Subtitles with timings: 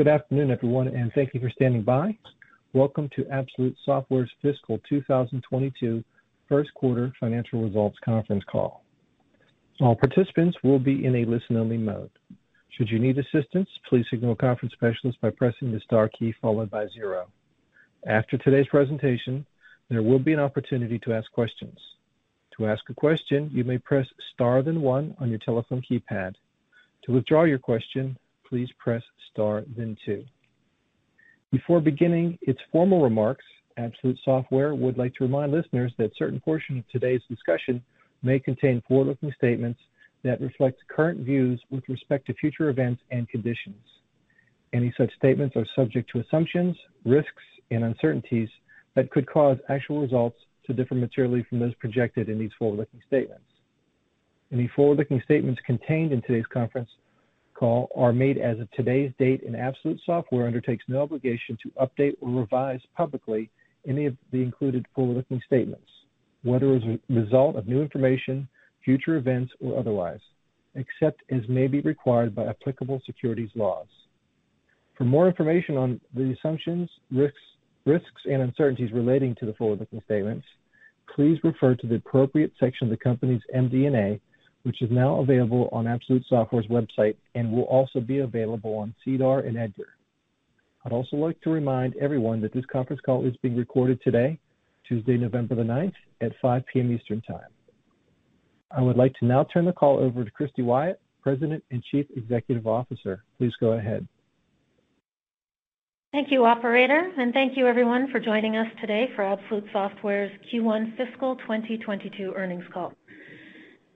[0.00, 2.16] Good afternoon, everyone, and thank you for standing by.
[2.72, 6.02] Welcome to Absolute Software's fiscal 2022
[6.48, 8.82] first quarter financial results conference call.
[9.78, 12.08] All participants will be in a listen-only mode.
[12.70, 16.70] Should you need assistance, please signal a conference specialist by pressing the star key followed
[16.70, 17.28] by zero.
[18.06, 19.44] After today's presentation,
[19.90, 21.78] there will be an opportunity to ask questions.
[22.56, 26.36] To ask a question, you may press star then one on your telephone keypad.
[27.02, 28.16] To withdraw your question,
[28.48, 29.02] please press
[29.32, 30.24] star then two.
[31.52, 33.44] Before beginning its formal remarks,
[33.76, 37.82] Absolute Software would like to remind listeners that certain portions of today's discussion
[38.22, 39.80] may contain forward-looking statements
[40.22, 43.82] that reflect current views with respect to future events and conditions.
[44.72, 48.48] Any such statements are subject to assumptions, risks, and uncertainties
[48.94, 53.44] that could cause actual results to differ materially from those projected in these forward-looking statements.
[54.52, 56.90] Any forward-looking statements contained in today's conference
[57.60, 62.14] call are made as of today's date, and Absolute Software undertakes no obligation to update
[62.22, 63.50] or revise publicly
[63.86, 65.90] any of the included forward-looking statements,
[66.42, 68.48] whether as a result of new information,
[68.82, 70.20] future events, or otherwise,
[70.74, 73.86] except as may be required by applicable securities laws.
[74.96, 80.46] For more information on the assumptions, risks, and uncertainties relating to the forward-looking statements,
[81.14, 84.18] please refer to the appropriate section of the company's MD&A,
[84.62, 89.40] which is now available on Absolute Software's website and will also be available on SEDAR
[89.40, 89.88] and EDGAR.
[90.84, 94.38] I'd also like to remind everyone that this conference call is being recorded today,
[94.86, 96.92] Tuesday, November the 9th at 5 P.M.
[96.92, 97.48] Eastern Time.
[98.70, 102.06] I would like to now turn the call over to Christy Wyatt, President and Chief
[102.16, 103.24] Executive Officer.
[103.38, 104.06] Please go ahead.
[106.12, 110.96] Thank you, operator, and thank you everyone for joining us today for Absolute Software's Q1
[110.96, 112.92] fiscal 2022 earnings call.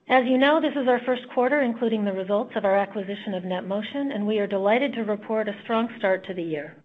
[0.07, 3.41] As you know, this is our first quarter, including the results of our acquisition of
[3.41, 6.77] NetMotion, and we are delighted to report a strong start to the year.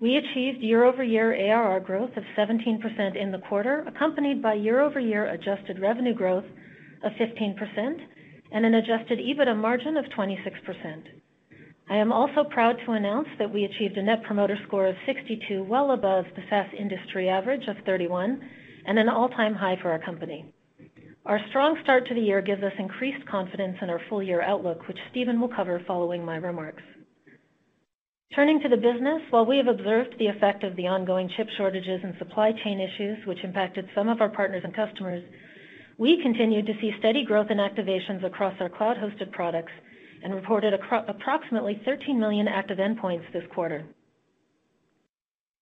[0.00, 6.12] We achieved year-over-year ARR growth of 17% in the quarter, accompanied by year-over-year adjusted revenue
[6.12, 6.44] growth
[7.04, 8.00] of 15%
[8.50, 11.04] and an adjusted EBITDA margin of 26%.
[11.88, 15.62] I am also proud to announce that we achieved a net promoter score of 62,
[15.62, 18.40] well above the SaaS industry average of 31
[18.86, 20.52] and an all-time high for our company.
[21.26, 24.98] Our strong start to the year gives us increased confidence in our full-year outlook, which
[25.10, 26.82] Stephen will cover following my remarks.
[28.34, 32.00] Turning to the business, while we have observed the effect of the ongoing chip shortages
[32.02, 35.24] and supply chain issues which impacted some of our partners and customers,
[35.96, 39.72] we continued to see steady growth in activations across our cloud-hosted products
[40.22, 43.86] and reported approximately 13 million active endpoints this quarter.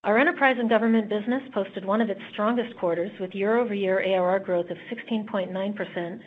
[0.03, 4.69] Our enterprise and government business posted one of its strongest quarters with year-over-year ARR growth
[4.69, 6.19] of 16.9%,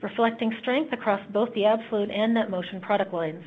[0.00, 3.42] reflecting strength across both the Absolute and NetMotion product lines.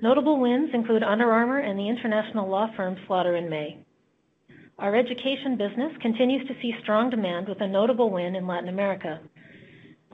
[0.00, 3.84] Notable wins include Under Armour and the international law firm Slaughter May.
[4.78, 9.20] Our education business continues to see strong demand with a notable win in Latin America.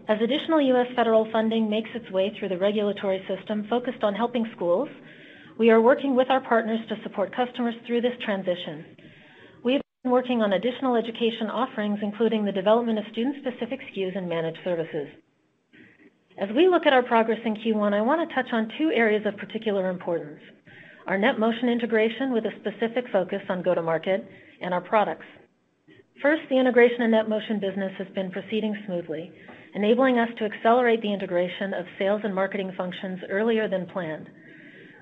[0.08, 0.88] As additional U.S.
[0.96, 4.88] federal funding makes its way through the regulatory system focused on helping schools,
[5.60, 8.82] we are working with our partners to support customers through this transition.
[9.62, 14.26] We have been working on additional education offerings, including the development of student-specific SKUs and
[14.26, 15.08] managed services.
[16.40, 19.26] As we look at our progress in Q1, I want to touch on two areas
[19.26, 20.40] of particular importance,
[21.06, 24.26] our NetMotion integration with a specific focus on go-to-market
[24.62, 25.26] and our products.
[26.22, 29.30] First, the integration of NetMotion business has been proceeding smoothly,
[29.74, 34.30] enabling us to accelerate the integration of sales and marketing functions earlier than planned.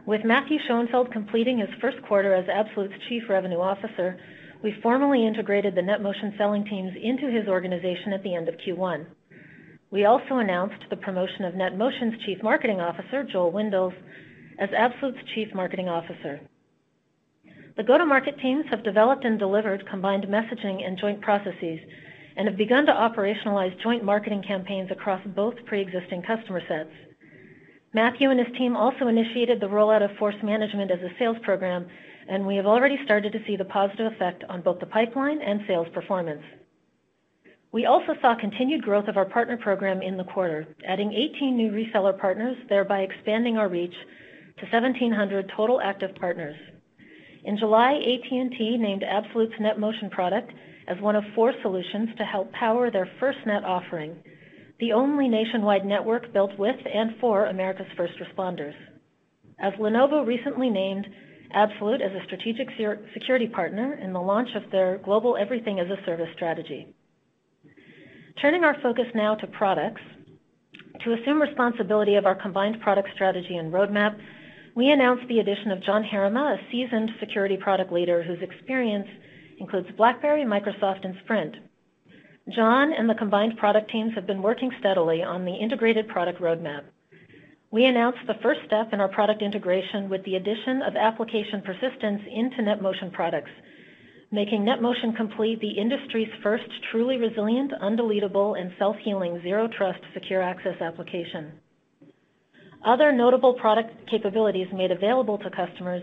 [0.09, 4.19] With Matthew Schoenfeld completing his first quarter as Absolute's Chief Revenue Officer,
[4.63, 9.05] we formally integrated the NetMotion selling teams into his organization at the end of Q1.
[9.91, 13.93] We also announced the promotion of NetMotion's Chief Marketing Officer, Joel Windels,
[14.59, 16.41] as Absolute's Chief Marketing Officer.
[17.77, 21.81] The go-to-market teams have developed and delivered combined messaging and joint processes
[22.35, 27.08] and have begun to operationalize joint marketing campaigns across both pre-existing customer sets.
[27.95, 31.87] Matthew and his team also initiated the rollout of Force Management as a sales program,
[32.29, 35.63] and we have already started to see the positive effect on both the pipeline and
[35.67, 36.43] sales performance.
[37.73, 41.71] We also saw continued growth of our partner program in the quarter, adding 18 new
[41.71, 43.95] reseller partners, thereby expanding our reach
[44.59, 46.57] to 1,700 total active partners.
[47.45, 50.53] In July, AT&T named Absolute's NetMotion product
[50.89, 54.17] as one of four solutions to help power their FirstNet offering,
[54.81, 58.75] the only nationwide network built with and for America's first responders.
[59.59, 61.07] As Lenovo recently named
[61.51, 62.69] Absolute as a strategic
[63.15, 66.89] security partner in the launch of their global Everything-as-a-Service strategy.
[68.41, 70.03] Turning our focus now to products.
[71.05, 74.19] To assume responsibility of our combined product strategy and roadmap,
[74.75, 79.09] we announced the addition of John Herrema, a seasoned security product leader whose experience
[79.59, 81.57] includes BlackBerry, Microsoft, and Sprint.
[82.55, 86.85] John and the combined product teams have been working steadily on the integrated product roadmap.
[87.71, 92.23] We announced the first step in our product integration with the addition of application persistence
[92.33, 93.51] into NetMotion products,
[94.33, 100.81] making NetMotion Complete the industry's first truly resilient, undeletable, and self-healing zero trust secure access
[100.81, 101.53] application.
[102.87, 106.03] Other notable product capabilities made available to customers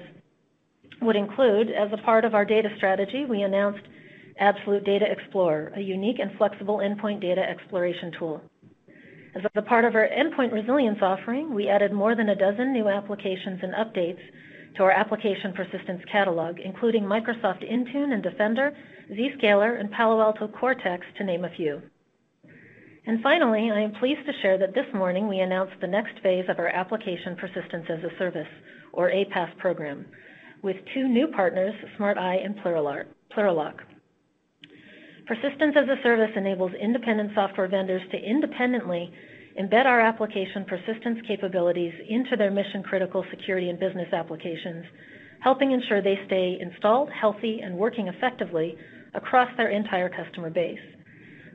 [1.02, 3.82] would include, as a part of our data strategy, we announced
[4.40, 8.42] Absolute Data Explorer, a unique and flexible endpoint data exploration tool.
[9.36, 12.88] As a part of our endpoint resilience offering, we added more than a dozen new
[12.88, 14.22] applications and updates
[14.76, 18.76] to our application persistence catalog, including Microsoft Intune and Defender,
[19.12, 21.82] Zscaler, and Palo Alto Cortex, to name a few.
[23.08, 26.46] And Finally, I am pleased to share that this morning we announced the next phase
[26.50, 28.48] of our application persistence as a service,
[28.94, 30.06] or APaaS program,
[30.62, 33.78] with two new partners, SmartEye and Plurilock.
[35.28, 39.12] Persistence as a service enables independent software vendors to independently
[39.60, 44.86] embed our application persistence capabilities into their mission-critical security and business applications,
[45.40, 48.78] helping ensure they stay installed, healthy, and working effectively
[49.16, 50.78] across their entire customer base.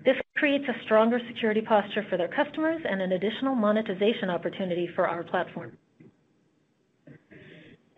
[0.04, 5.06] This creates a stronger security posture for their customers and an additional monetization opportunity for
[5.06, 5.76] our platform.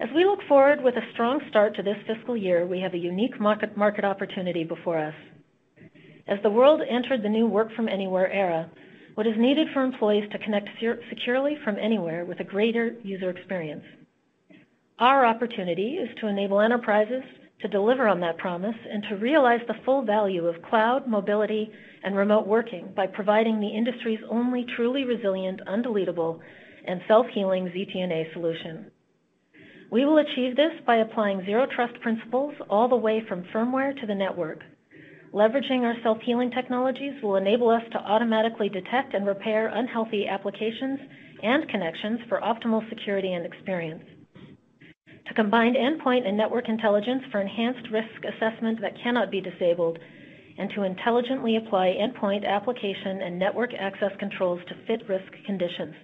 [0.00, 2.98] As we look forward with a strong start to this fiscal year, we have a
[2.98, 5.14] unique market opportunity before us.
[6.28, 8.70] As the world entered the new work-from-anywhere era,
[9.14, 10.68] what is needed for employees to connect
[11.08, 13.84] securely from anywhere with a greater user experience?
[14.98, 17.24] Our opportunity is to enable enterprises
[17.60, 21.70] to deliver on that promise and to realize the full value of cloud, mobility,
[22.04, 26.40] and remote working by providing the industry's only truly resilient, undeletable,
[26.86, 28.90] and self-healing ZTNA solution.
[29.90, 34.06] We will achieve this by applying zero trust principles all the way from firmware to
[34.06, 34.62] the network.
[35.32, 41.00] Leveraging our self-healing technologies will enable us to automatically detect and repair unhealthy applications
[41.42, 44.04] and connections for optimal security and experience.
[45.28, 49.98] To combine endpoint and network intelligence for enhanced risk assessment that cannot be disabled,
[50.58, 55.94] and to intelligently apply endpoint application and network access controls to fit risk conditions.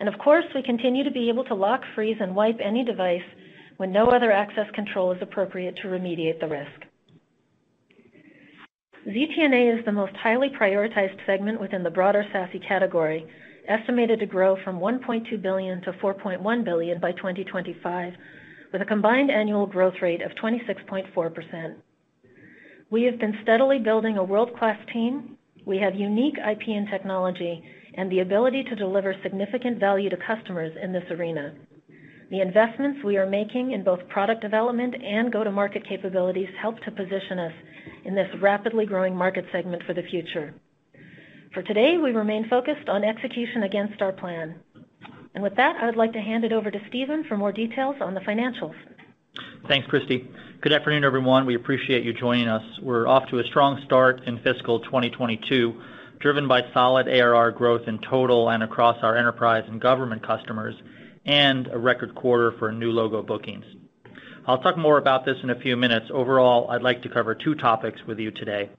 [0.00, 3.22] And of course, we continue to be able to lock, freeze, and wipe any device
[3.78, 6.91] when no other access control is appropriate to remediate the risk.
[9.06, 13.26] ZTNA is the most highly prioritized segment within the broader SASE category,
[13.66, 18.12] estimated to grow from $1.2 billion-$4.1 billion by 2025,
[18.72, 21.74] with a combined annual growth rate of 26.4%.
[22.90, 25.36] We have been steadily building a world-class team.
[25.66, 27.64] We have unique IP and technology
[27.94, 31.54] and the ability to deliver significant value to customers in this arena.
[32.32, 37.38] The investments we are making in both product development and go-to-market capabilities help to position
[37.38, 37.52] us
[38.06, 40.54] in this rapidly growing market segment for the future.
[41.52, 44.54] For today, we remain focused on execution against our plan.
[45.34, 47.96] And With that, I would like to hand it over to Steven for more details
[48.00, 48.76] on the financials.
[49.68, 50.26] Thanks, Christy.
[50.62, 51.44] Good afternoon, everyone.
[51.44, 52.62] We appreciate you joining us.
[52.80, 55.74] We're off to a strong start in fiscal 2022,
[56.18, 60.74] driven by solid ARR growth in total and across our enterprise and government customers,
[61.24, 63.64] and a record quarter for new logo bookings.
[64.46, 66.06] I'll talk more about this in a few minutes.
[66.12, 68.70] Overall, I'd like to cover two topics with you today.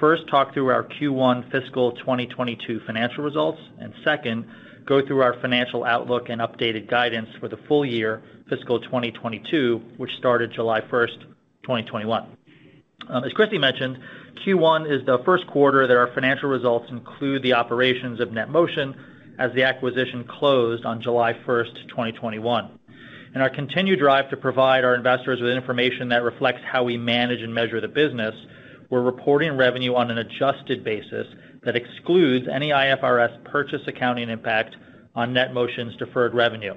[0.00, 4.46] First, talk through our Q1 fiscal 2022 financial results, and second,
[4.84, 10.10] go through our financial outlook and updated guidance for the full year fiscal 2022, which
[10.18, 11.20] started July 1st,
[11.62, 12.36] 2021.
[13.08, 13.98] Um, as Christy mentioned,
[14.44, 18.94] Q1 is the first quarter that our financial results include the operations of NetMotion
[19.38, 22.78] as the acquisition closed on July 1st, 2021.
[23.34, 27.40] In our continued drive to provide our investors with information that reflects how we manage
[27.40, 28.34] and measure the business,
[28.90, 31.26] we're reporting revenue on an adjusted basis
[31.62, 34.76] that excludes any IFRS purchase accounting impact
[35.14, 36.74] on NetMotion's deferred revenue.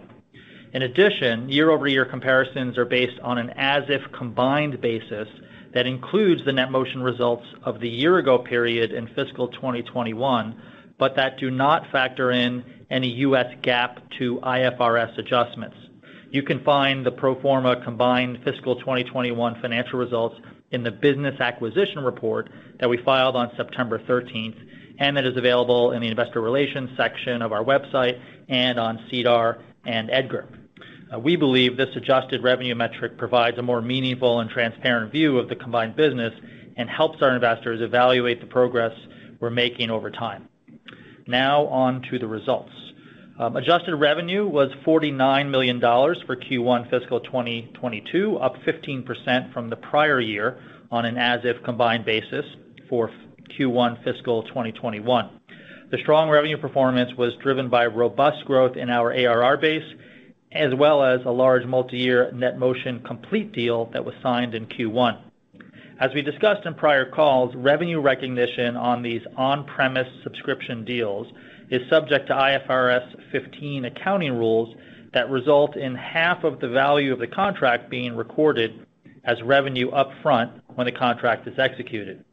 [0.73, 5.27] In addition, year-over-year comparisons are based on an as-if combined basis
[5.73, 10.61] that includes the NetMotion results of the year-ago period in fiscal 2021,
[10.97, 13.53] but that do not factor in any U.S.
[13.61, 15.77] GAAP to IFRS adjustments.
[16.31, 20.35] You can find the pro forma combined fiscal 2021 financial results
[20.71, 22.49] in the business acquisition report
[22.79, 24.57] that we filed on September 13th,
[24.99, 29.61] and that is available in the investor relations section of our website and on SEDAR
[29.85, 30.47] and EDGAR.
[31.13, 35.47] Uh, we believe this adjusted revenue metric provides a more meaningful and transparent view of
[35.49, 36.33] the combined business
[36.77, 38.93] and helps our investors evaluate the progress
[39.39, 40.47] we're making over time.
[41.27, 42.71] Now on to the results.
[43.37, 50.21] Um, adjusted revenue was $49 million for Q1 fiscal 2022, up 15% from the prior
[50.21, 50.57] year
[50.91, 52.45] on an as-if combined basis
[52.89, 53.11] for
[53.59, 55.41] Q1 fiscal 2021.
[55.91, 59.93] The strong revenue performance was driven by robust growth in our ARR base,
[60.51, 65.19] as well as a large multi-year NetMotion Complete deal that was signed in Q1.
[65.97, 71.25] As we discussed in prior calls, revenue recognition on these on-premise subscription deals
[71.69, 74.75] is subject to IFRS 15 accounting rules
[75.13, 78.85] that result in half of the value of the contract being recorded
[79.23, 82.25] as revenue upfront when the contract is executed.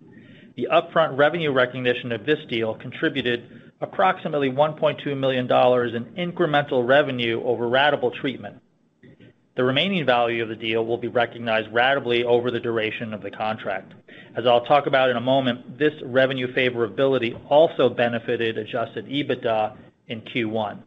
[0.57, 7.69] The upfront revenue recognition of this deal contributed approximately $1.2 million in incremental revenue over
[7.69, 8.61] ratable treatment.
[9.55, 13.31] The remaining value of the deal will be recognized ratably over the duration of the
[13.31, 13.93] contract.
[14.35, 19.77] As I'll talk about in a moment, this revenue favorability also benefited adjusted EBITDA
[20.09, 20.79] in Q1.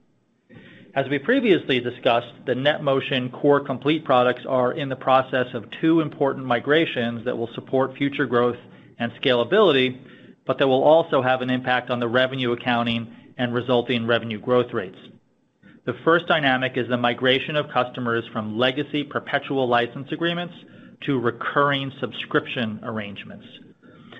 [0.95, 5.99] As we previously discussed, the NetMotion Core Complete products are in the process of two
[5.99, 8.57] important migrations that will support future growth
[8.97, 9.99] and scalability,
[10.47, 14.73] but that will also have an impact on the revenue accounting and resulting revenue growth
[14.73, 14.97] rates.
[15.85, 20.55] The first dynamic is the migration of customers from legacy perpetual license agreements
[21.05, 23.45] to recurring subscription arrangements.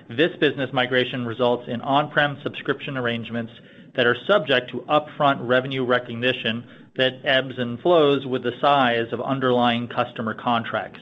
[0.08, 3.52] This business migration results in on-prem subscription arrangements
[3.96, 9.20] that are subject to upfront revenue recognition that ebbs and flows with the size of
[9.20, 11.00] underlying customer contracts.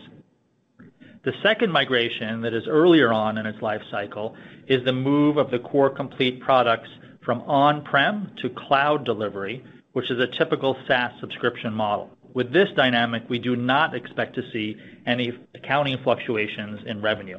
[1.25, 4.35] The second migration that is earlier on in its life cycle
[4.67, 6.89] is the move of the Core Complete products
[7.23, 9.63] from on-prem to cloud delivery,
[9.95, 12.11] which is a typical SaaS subscription model.
[12.35, 17.39] With this dynamic, we do not expect to see any accounting fluctuations in revenue.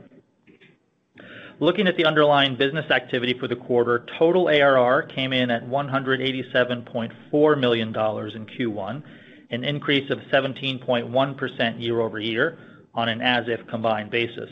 [1.60, 7.60] Looking at the underlying business activity for the quarter, total ARR came in at $187.4
[7.60, 9.04] million in Q1,
[9.52, 12.58] an increase of 17.1% year-over-year
[12.94, 14.50] on an as-if combined basis.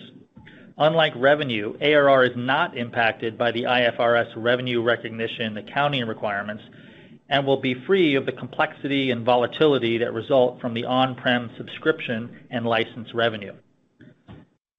[0.77, 6.63] Unlike revenue, ARR is not impacted by the IFRS revenue recognition accounting requirements
[7.29, 12.39] and will be free of the complexity and volatility that result from the on-prem subscription
[12.49, 13.53] and license revenue.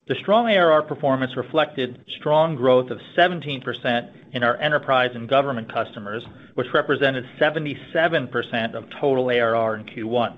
[0.07, 6.23] The strong ARR performance reflected strong growth of 17% in our enterprise and government customers,
[6.55, 10.37] which represented 77% of total ARR in Q1.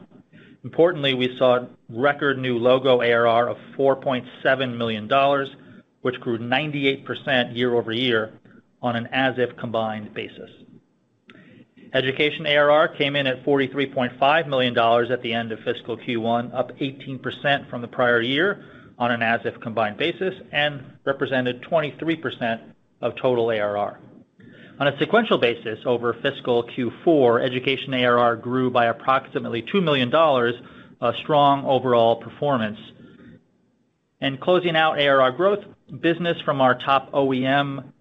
[0.62, 5.08] Importantly, we saw record new logo ARR of $4.7 million,
[6.02, 8.32] which grew 98% year-over-year
[8.82, 10.50] on an as-if combined basis.
[11.94, 17.70] Education ARR came in at $43.5 million at the end of fiscal Q1, up 18%
[17.70, 18.64] from the prior year
[18.98, 22.60] on an as-if combined basis, and represented 23%
[23.02, 23.98] of total ARR.
[24.78, 31.12] On a sequential basis over fiscal Q4, education ARR grew by approximately $2 million, a
[31.22, 32.78] strong overall performance.
[34.20, 35.64] And Closing out ARR growth,
[36.00, 37.92] business from our top OEM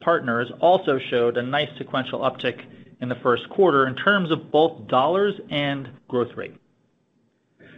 [0.00, 2.62] partners also showed a nice sequential uptick
[3.00, 6.54] in the first quarter in terms of both dollars and growth rate.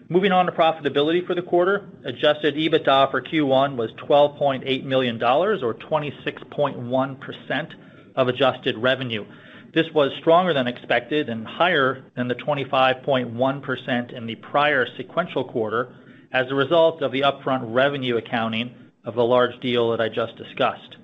[0.09, 5.75] Moving on to profitability for the quarter, adjusted EBITDA for Q1 was $12.8 million or
[5.75, 7.75] 26.1%
[8.15, 9.25] of adjusted revenue.
[9.75, 15.93] This was stronger than expected and higher than the 25.1% in the prior sequential quarter
[16.33, 20.37] as a result of the upfront revenue accounting of the large deal that I just
[20.37, 20.99] discussed.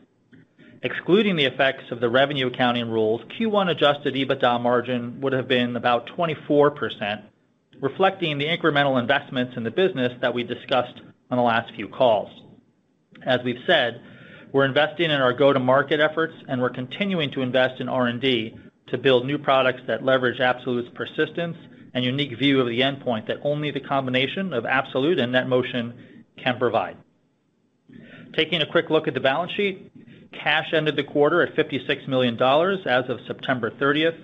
[0.85, 5.77] Excluding the effects of the revenue accounting rules, Q1 adjusted EBITDA margin would have been
[5.77, 7.23] about 24%,
[7.81, 12.31] reflecting the incremental investments in the business that we discussed on the last few calls.
[13.25, 14.03] As we've said,
[14.51, 18.59] we're investing in our go-to-market efforts, and we're continuing to invest in R&D
[18.89, 21.57] to build new products that leverage Absolute's persistence
[21.95, 25.93] and unique view of the endpoint that only the combination of Absolute and NetMotion
[26.37, 26.97] can provide.
[28.35, 29.93] Taking a quick look at the balance sheet,
[30.33, 34.19] cash ended the quarter at $56 million as of September 30th.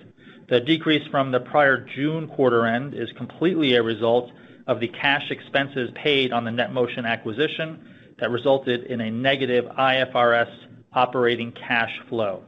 [0.49, 4.31] The decrease from the prior June quarter end is completely a result
[4.67, 7.87] of the cash expenses paid on the NetMotion acquisition
[8.19, 10.50] that resulted in a negative IFRS
[10.93, 12.45] operating cash flow.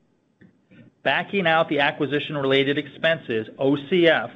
[1.02, 4.33] Backing out the acquisition-related expenses, OCF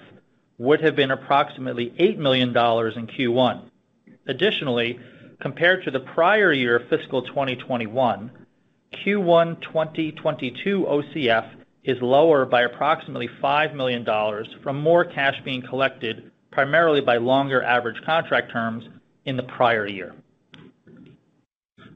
[0.59, 3.62] would have been approximately $8 million in Q1.
[4.26, 4.99] Additionally,
[5.40, 8.31] compared to the prior year fiscal 2021,
[9.04, 11.50] Q1 2022 OCF
[11.84, 14.04] is lower by approximately $5 million
[14.62, 18.84] from more cash being collected primarily by longer average contract terms
[19.24, 20.14] in the prior year.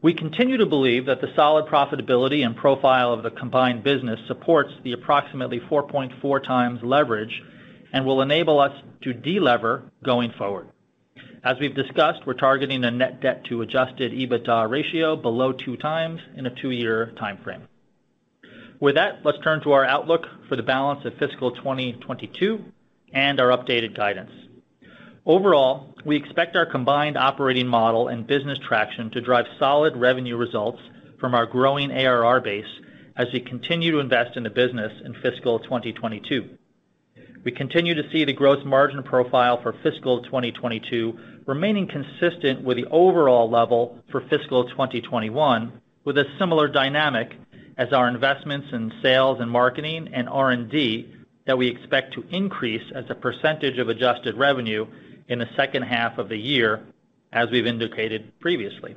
[0.00, 4.70] We continue to believe that the solid profitability and profile of the combined business supports
[4.84, 7.42] the approximately 4.4x leverage
[7.92, 10.68] and will enable us to delever going forward.
[11.44, 16.46] As we've discussed, we're targeting a net debt to adjusted EBITDA ratio below 2x in
[16.46, 17.62] a two-year timeframe.
[18.80, 22.64] With that, let's turn to our outlook for the balance of fiscal 2022
[23.12, 24.32] and our updated guidance.
[25.26, 30.80] Overall, we expect our combined operating model and business traction to drive solid revenue results
[31.20, 32.80] from our growing ARR base
[33.16, 36.48] as we continue to invest in the business in fiscal 2022.
[37.48, 42.84] We continue to see the gross margin profile for fiscal 2022 remaining consistent with the
[42.90, 45.72] overall level for fiscal 2021,
[46.04, 47.32] with a similar dynamic
[47.78, 51.10] as our investments in sales and marketing and R&D
[51.46, 54.86] that we expect to increase as a percentage of adjusted revenue
[55.28, 56.82] in the second half of the year,
[57.32, 58.94] as we've indicated previously.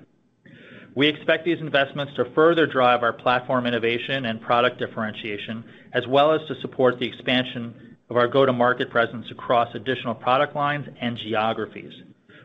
[0.93, 6.33] We expect these investments to further drive our platform innovation and product differentiation, as well
[6.33, 11.93] as to support the expansion of our go-to-market presence across additional product lines and geographies,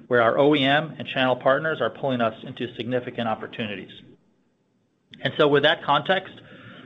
[0.06, 3.90] where our OEM and channel partners are pulling us into significant opportunities.
[5.20, 6.32] And so with that context,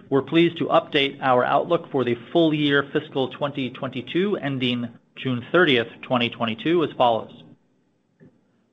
[0.09, 6.01] we're pleased to update our outlook for the full year fiscal 2022 ending June 30th,
[6.01, 7.33] 2022 as follows.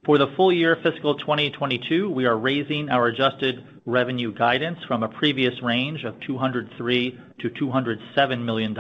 [0.06, 5.10] For the full year fiscal 2022, we are raising our adjusted revenue guidance from a
[5.10, 8.74] previous range of $203 million-$207 million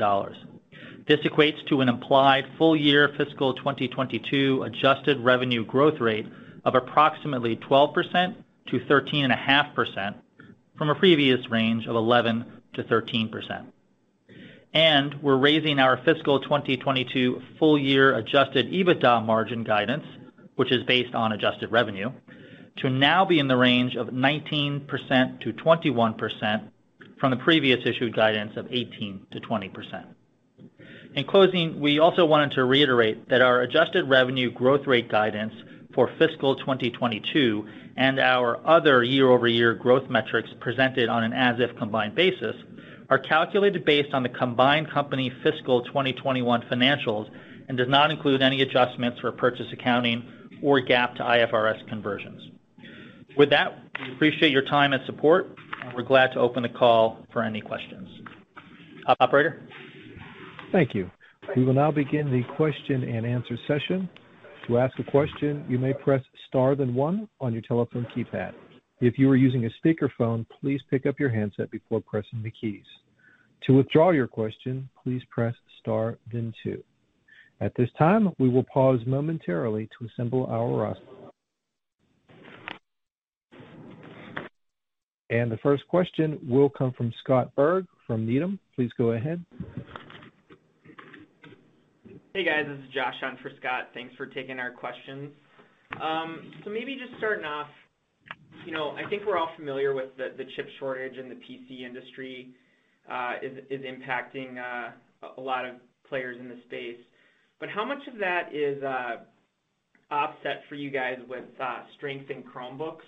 [1.08, 6.26] This equates to an implied full year fiscal 2022 adjusted revenue growth rate
[6.64, 10.16] of approximately 12%-13.5%
[10.76, 13.66] from a previous range of 11%-13%.
[14.74, 20.08] And we're raising our fiscal 2022 full year adjusted EBITDA margin guidance,
[20.56, 22.12] which is based on adjusted revenue,
[22.78, 26.70] to now be in the range of 19%-21%
[27.20, 30.06] from the previous issued guidance of 18%-20%.
[31.16, 35.54] In closing, we also wanted to reiterate that our adjusted revenue growth rate guidance
[35.94, 42.58] for fiscal 2022 and our other year-over-year growth metrics presented on an as-if combined basis
[43.10, 47.30] are calculated based on the combined company fiscal 2021 financials
[47.70, 50.22] and does not include any adjustments for purchase accounting
[50.62, 52.52] or GAAP to IFRS conversions.
[53.38, 57.26] With that, we appreciate your time and support, and we're glad to open the call
[57.34, 58.08] for any questions.
[59.20, 59.62] Operator?
[60.72, 61.12] Thank you.
[61.56, 64.10] We will now begin the question-and-answer session.
[64.68, 68.54] To ask a question, you may press star then one on your telephone keypad.
[69.02, 72.86] If you are using a speakerphone, please pick up your handset before pressing the keys.
[73.68, 76.84] To withdraw your question, please press star then two.
[77.62, 81.15] At this time, we will pause momentarily to assemble our roster.
[85.30, 88.60] And the first question will come from Scott Berg from Needham.
[88.76, 89.44] Please go ahead.
[92.34, 92.66] Hey, guys.
[92.68, 93.90] This is Josh on for Scott.
[93.94, 95.32] Thanks for taking our questions.
[96.02, 97.70] Um so maybe just starting off,
[98.66, 102.54] you know, I think we're all familiar with the chip shortage in the PC industry
[103.10, 104.92] uh, is impacting uh,
[105.38, 105.76] a lot of
[106.10, 107.00] players in the space.
[107.60, 109.18] But how much of that is uh,
[110.12, 111.44] offset for you guys with
[111.98, 113.06] strength in Chromebooks,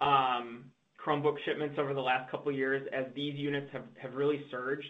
[0.00, 0.64] um,
[1.06, 4.88] Chromebook shipments over the last couple of years as these units have really surged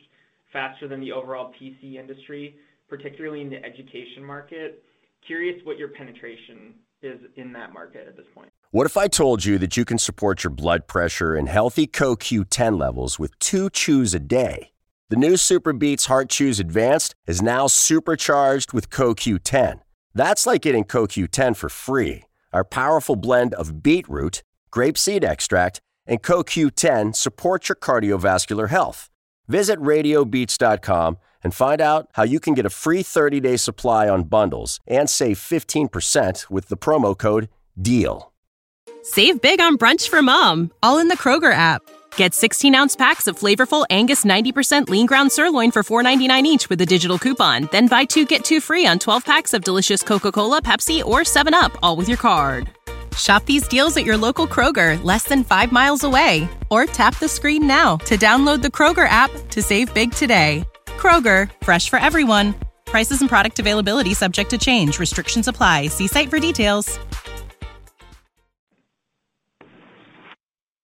[0.52, 2.56] faster than the overall PC industry,
[2.88, 4.82] particularly in the education market?
[5.26, 8.48] Curious what your penetration is in that market at this point.
[8.70, 12.78] What if I told you that you can support your blood pressure and healthy CoQ10
[12.78, 14.70] levels with two chews a day?
[15.08, 19.80] The new SuperBeets Heart Chews Advanced is now supercharged with CoQ10.
[20.14, 22.24] That's like getting CoQ10 for free.
[22.52, 29.10] Our powerful blend of beetroot, grapeseed extract, and CoQ10 support your cardiovascular health.
[29.48, 34.80] Visit radiobeats.com and find out how you can get a free 30-day supply on bundles
[34.86, 37.48] and save 15% with the promo code
[37.80, 38.32] DEAL.
[39.02, 41.82] Save big on brunch for mom, all in the Kroger app.
[42.16, 46.86] Get 16-ounce packs of flavorful Angus 90% lean ground sirloin for $4.99 each with a
[46.86, 47.68] digital coupon.
[47.70, 51.76] Then buy two, get two free on 12 packs of delicious Coca-Cola, Pepsi, or 7UP,
[51.82, 52.68] all with your card.
[53.16, 56.48] Shop these deals at your local Kroger, less than five miles away.
[56.70, 60.64] Or tap the screen now to download the Kroger app to save big today.
[60.98, 62.54] Kroger, fresh for everyone.
[62.84, 64.98] Prices and product availability subject to change.
[64.98, 65.88] Restrictions apply.
[65.88, 66.98] See site for details.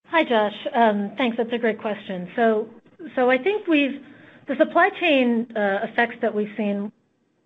[0.07, 0.67] Hi, Josh.
[0.75, 1.39] Um, thanks.
[1.39, 2.31] That's a great question.
[2.37, 2.69] So,
[3.17, 4.05] so I think we've
[4.47, 6.93] the supply chain uh, effects that we've seen.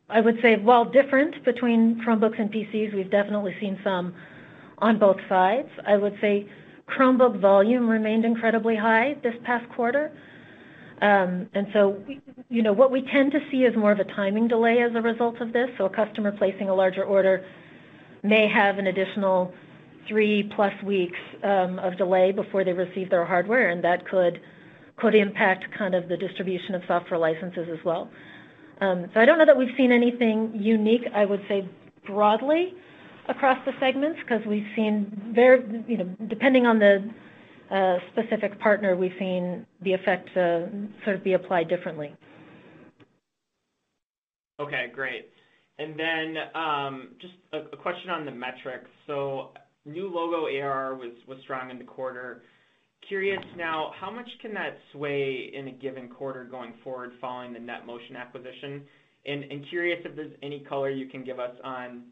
[0.09, 4.14] I would say, while different between Chromebooks and PCs, we've definitely seen some
[4.79, 5.69] on both sides.
[5.87, 6.49] I would say
[6.89, 10.12] Chromebook volume remained incredibly high this past quarter.
[11.03, 12.03] Um, and so,
[12.49, 15.03] you know, what we tend to see is more of a timing delay as a
[15.03, 15.69] result of this.
[15.77, 17.45] So a customer placing a larger order
[18.23, 19.53] may have an additional
[20.11, 24.41] 3+ plus weeks um, of delay before they receive their hardware, and that could
[24.97, 28.09] could impact kind of the distribution of software licenses as well.
[28.81, 31.69] Um, so I don't know that we've seen anything unique, I would say
[32.07, 32.73] broadly
[33.29, 37.11] across the segments, because we've seen very, you know, depending on the
[37.71, 40.67] uh, specific partner, we've seen the effect uh,
[41.05, 42.15] sort of be applied differently.
[44.61, 45.31] Okay, great.
[45.79, 48.89] And then um, just a question on the metrics.
[49.07, 49.51] So
[49.85, 52.43] new logo ARR was strong in the quarter.
[53.09, 57.59] Curious now, how much can that sway in a given quarter going forward following the
[57.59, 58.83] NetMotion acquisition?
[59.27, 62.05] And curious if there's any color you can give us on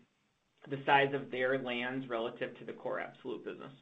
[0.69, 3.73] the size of their lands relative to the core Absolute business.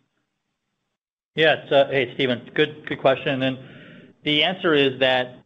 [1.34, 1.64] Yeah.
[1.70, 2.50] Uh, hey, Steven.
[2.54, 3.42] Good question.
[3.42, 3.58] And
[4.24, 5.38] The answer is that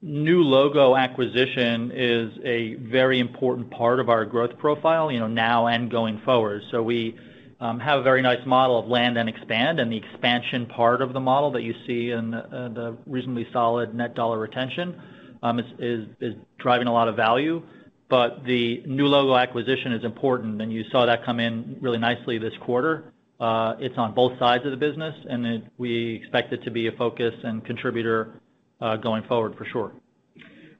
[0.00, 5.66] new logo acquisition is a very important part of our growth profile, you know, now
[5.66, 6.62] and going forward.
[6.70, 7.16] So We
[7.60, 11.12] um, have a very nice model of land and expand, and the expansion part of
[11.12, 15.00] the model that you see in the reasonably solid net dollar retention
[15.42, 17.62] um, is driving a lot of value.
[18.08, 22.38] But The new logo acquisition is important, and you saw that come in really nicely
[22.38, 23.12] this quarter.
[23.38, 26.92] Uh, it's on both sides of the business, and we expect it to be a
[26.92, 28.40] focus and contributor
[28.80, 29.92] uh, going forward for sure.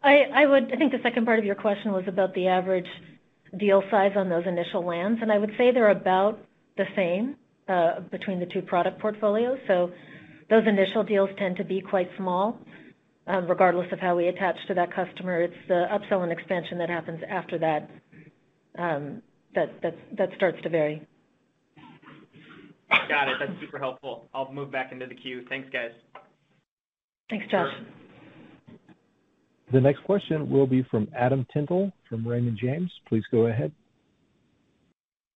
[0.03, 0.47] I
[0.79, 2.89] think the second part of your question was about the average
[3.59, 6.39] deal size on those initial lands, and I would say they're about
[6.77, 7.37] the same
[7.69, 9.59] uh, between the two product portfolios.
[9.67, 9.93] So
[10.51, 12.59] Those initial deals tend to be quite small,
[13.29, 15.43] regardless of how we attach to that customer.
[15.43, 17.91] It's the upsell and expansion that happens after that
[18.79, 19.23] um,
[19.55, 21.07] that starts to vary.
[23.09, 23.37] Got it.
[23.39, 24.29] That's super helpful.
[24.33, 25.45] I'll move back into the queue.
[25.49, 25.91] Thanks, guys.
[27.29, 27.73] Thanks, Josh.
[29.73, 32.91] The next question will be from Adam Tindle from Raymond James.
[33.07, 33.73] Please go ahead.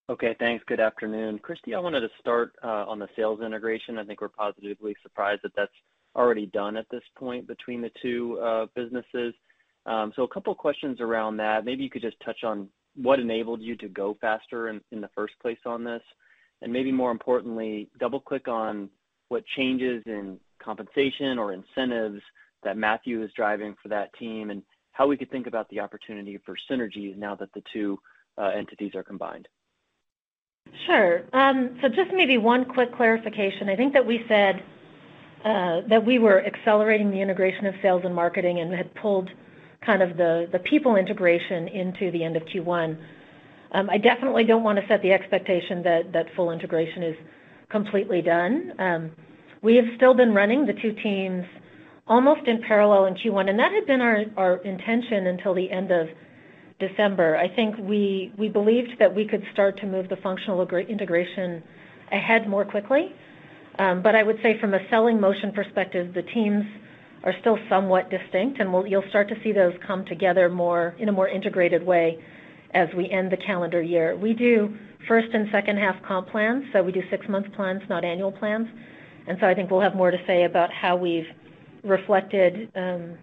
[0.09, 0.65] Okay, thanks.
[0.67, 1.39] Good afternoon.
[1.39, 3.99] Christy, I wanted to start uh, on the sales integration.
[3.99, 5.73] I think we're positively surprised that that's
[6.15, 9.35] already done at this point between the two uh, businesses.
[9.87, 11.65] Um, so a couple questions around that.
[11.65, 15.35] Maybe you could just touch on what enabled you to go faster in the first
[15.41, 16.03] place on this,
[16.61, 18.91] and maybe more importantly, double-click on
[19.29, 22.21] what changes in compensation or incentives
[22.63, 26.39] that Matthew is driving for that team, and how we could think about the opportunity
[26.45, 27.99] for synergies now that the two
[28.39, 29.49] uh, entities are combined.
[30.87, 31.23] Sure.
[31.33, 33.69] Um, so just maybe one quick clarification.
[33.69, 34.63] I think that we said
[35.45, 39.31] that we were accelerating the integration of sales and marketing and had pulled
[39.85, 42.97] kind of the people integration into the end of Q1.
[43.73, 47.17] Um, I definitely don't want to set the expectation that full integration is
[47.71, 48.73] completely done.
[48.79, 49.11] Um,
[49.63, 51.45] we have still been running the two teams
[52.07, 56.09] almost in parallel in Q1, and that had been our intention until the end of
[56.79, 57.37] December.
[57.37, 61.63] I think we believed that we could start to move the functional integration
[62.11, 63.15] ahead more quickly.
[63.79, 66.65] Um, but I would say from a selling motion perspective, the teams
[67.25, 71.13] are still somewhat distinct, and you'll start to see those come together more in a
[71.13, 72.19] more integrated way
[72.75, 74.17] as we end the calendar year.
[74.17, 78.33] We do first and second half comp plans, so we do six-month plans, not annual
[78.33, 78.69] plans.
[79.27, 81.27] And so I think we'll have more to say about how we've
[81.85, 83.17] reflected, um,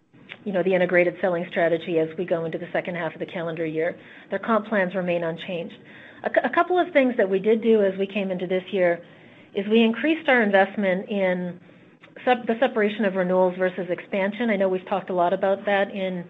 [0.46, 3.26] you know, the integrated selling strategy as we go into the second half of the
[3.26, 3.98] calendar year.
[4.30, 5.76] Their comp plans remain unchanged.
[6.24, 9.02] A couple of things that we did do as we came into this year
[9.56, 11.60] is we increased our investment in
[12.26, 14.50] the separation of renewals versus expansion.
[14.50, 16.26] I know we've talked a lot about that in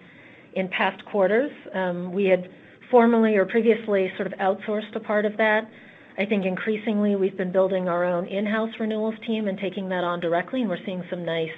[0.70, 1.52] past quarters.
[1.74, 2.50] Um, we had
[2.92, 5.70] formally or previously sort of outsourced a part of that.
[6.18, 10.20] I think increasingly we've been building our own in-house renewals team and taking that on
[10.20, 11.50] directly, and we're seeing some nice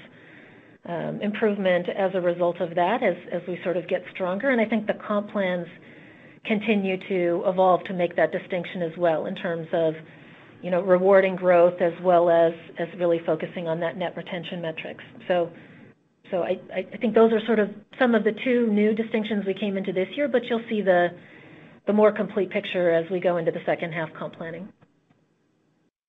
[0.85, 4.49] um, improvement as a result of that as we sort of get stronger.
[4.49, 5.67] And I think the comp plans
[6.45, 9.93] continue to evolve to make that distinction as well in terms of,
[10.61, 12.53] you know, rewarding growth as well as
[12.97, 15.03] really focusing on that net retention metrics.
[16.43, 17.69] I think those are sort of
[17.99, 21.09] some of the two new distinctions we came into this year, but you'll see the
[21.93, 24.69] more complete picture as we go into the second half comp planning.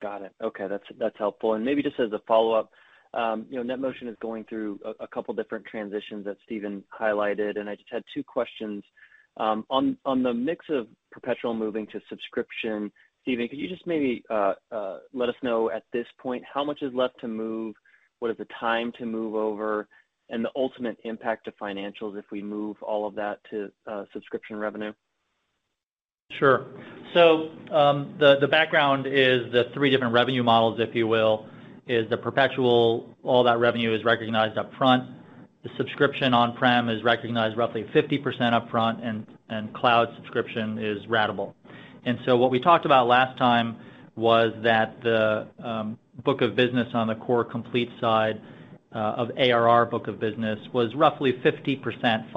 [0.00, 0.32] Got it.
[0.40, 0.68] Okay.
[0.68, 1.54] That's helpful.
[1.54, 2.70] And maybe just as a follow-up,
[3.14, 7.68] um, you know, NetMotion is going through a couple different transitions that Steven highlighted, and
[7.68, 8.84] I just had two questions.
[9.38, 14.54] Um, on the mix of perpetual moving to subscription, Steven, could you just maybe uh,
[14.70, 17.74] uh, let us know at this point how much is left to move?
[18.18, 19.88] What is the time to move over?
[20.28, 24.56] And the ultimate impact to financials if we move all of that to uh, subscription
[24.56, 24.92] revenue?
[26.38, 26.66] Sure.
[27.12, 31.46] So um, the the background is the three different revenue models, if you will,
[31.86, 35.14] is the perpetual, all that revenue is recognized upfront.
[35.62, 41.54] The subscription on-prem is recognized roughly 50% upfront, and, and cloud subscription is ratable.
[42.04, 43.76] And so what we talked about last time
[44.16, 48.40] was that the um, book of business on the core Complete side
[48.94, 52.30] uh, of ARR book of business was roughly 50%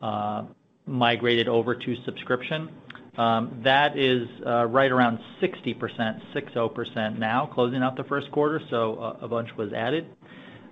[0.00, 0.44] uh,
[0.86, 2.70] migrated over to subscription.
[3.18, 9.28] Um, that is uh, right around 60% now closing out the first quarter, so a
[9.28, 10.06] bunch was added.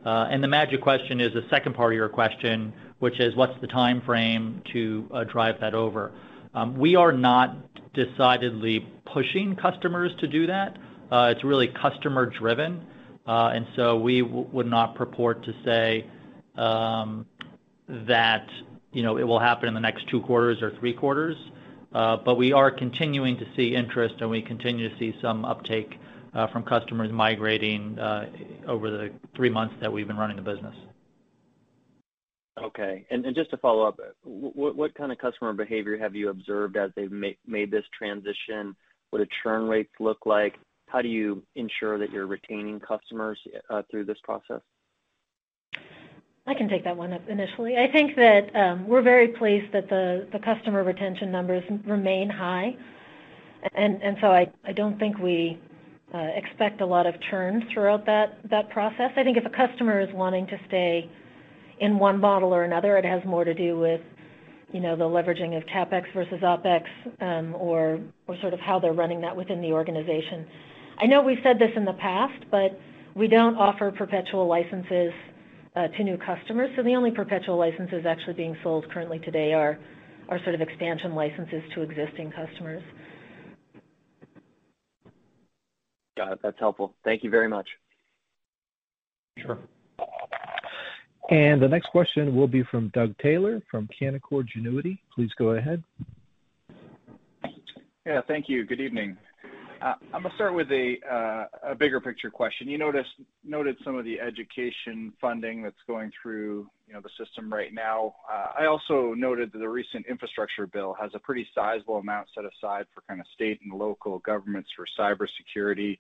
[0.05, 3.59] Uh and the magic question is the second part of your question, which is what's
[3.63, 6.13] the timeframe to drive that over?
[6.55, 7.57] Um, we are not
[7.93, 10.77] decidedly pushing customers to do that.
[11.11, 12.87] Uh, it's really customer driven.
[13.27, 16.05] Uh and so we would not purport to say
[16.57, 17.27] um,
[17.89, 18.47] that,
[18.93, 21.37] you know, it will happen in the next two quarters or three quarters.
[21.93, 25.99] Uh but we are continuing to see interest, and we continue to see some uptake
[26.35, 28.27] uh, from customers migrating uh,
[28.67, 30.75] over the three months that we've been running the business.
[32.63, 33.05] Okay.
[33.35, 37.71] Just to follow up, what kind of customer behavior have you observed as they've made
[37.71, 38.77] this transition?
[39.11, 40.55] What do churn rates look like?
[40.87, 43.39] How do you ensure that you're retaining customers
[43.71, 44.61] uh, through this process?
[46.47, 47.77] I can take that one up initially.
[47.77, 52.77] I think that um, we're very pleased that the customer retention numbers remain high.
[53.75, 55.59] And and so I don't think we
[56.13, 59.11] uh, expect a lot of churn throughout that process.
[59.17, 61.11] I think if a customer is wanting to stay
[61.81, 64.01] in one model or another, it has more to do with,
[64.73, 66.85] you know, the leveraging of CapEx versus OpEx,
[67.21, 68.01] um, or
[68.41, 70.47] sort of how they're running that within the organization.
[70.99, 72.79] I know we've said this in the past, but
[73.15, 75.13] we don't offer perpetual licenses
[75.77, 76.71] uh, to new customers.
[76.77, 79.79] So the only perpetual licenses actually being sold currently today are
[80.43, 82.83] sort of expansion licenses to existing customers.
[86.17, 86.39] Got it.
[86.43, 86.95] That's helpful.
[87.05, 87.69] Thank you very much.
[89.39, 89.59] Sure.
[91.31, 94.99] And the next question will be from Doug Taylor from Canaccord Genuity.
[95.15, 95.83] Please go ahead.
[98.05, 98.65] Yeah, thank you.
[98.67, 99.17] Good evening.
[99.81, 102.69] Uh, I'm gonna start with uh, a bigger picture question.
[102.69, 103.11] You noticed
[103.45, 108.15] noted some of the education funding that's going through, you know, the system right now.
[108.31, 112.45] Uh, I also noted that the recent infrastructure bill has a pretty sizable amount set
[112.45, 115.99] aside for kind of state and local governments for cybersecurity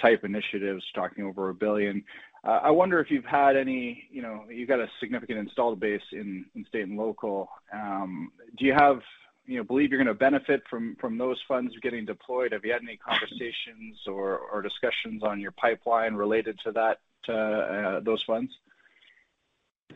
[0.00, 2.04] type initiatives, talking over $1 billion.
[2.46, 6.46] I wonder if you've had any, you know, you've got a significant installed base in
[6.68, 7.48] state and local.
[7.72, 9.00] Um, do you have,
[9.46, 12.52] you know, believe you're gonna benefit from those funds getting deployed?
[12.52, 18.00] Have you had any conversations or discussions on your pipeline related to that, uh, uh,
[18.00, 18.52] those funds?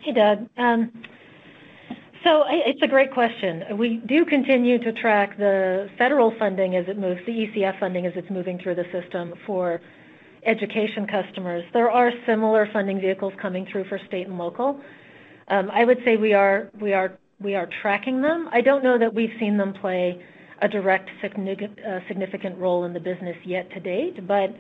[0.01, 0.49] Hey, Doug.
[0.57, 0.93] Um,
[2.25, 3.79] so it's a great question.
[3.79, 8.13] We do continue to track the federal funding as it moves, the ECF funding as
[8.15, 9.81] it's moving through the system for
[10.45, 11.65] education customers.
[11.73, 14.81] There are similar funding vehicles coming through for state and local.
[15.49, 18.49] Um, I would say we are we are we are tracking them.
[18.53, 20.23] I don't know that we've seen them play
[20.63, 24.55] a direct uh, significant role in the business yet to date, but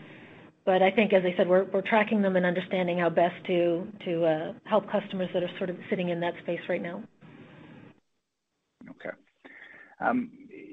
[0.66, 3.86] but I think, as I said, we're we're tracking them and understanding how best to
[4.06, 7.02] uh, help customers that are sort of sitting in that space right now.
[8.90, 9.10] Okay.
[10.00, 10.30] Um,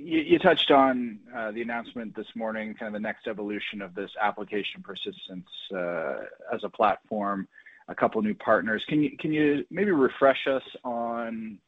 [0.10, 4.10] You touched on uh, the announcement this morning, kind of the next evolution of this
[4.22, 6.20] application persistence uh,
[6.54, 7.46] as a platform,
[7.90, 8.82] a couple new partners.
[8.88, 11.60] Can you maybe refresh us on,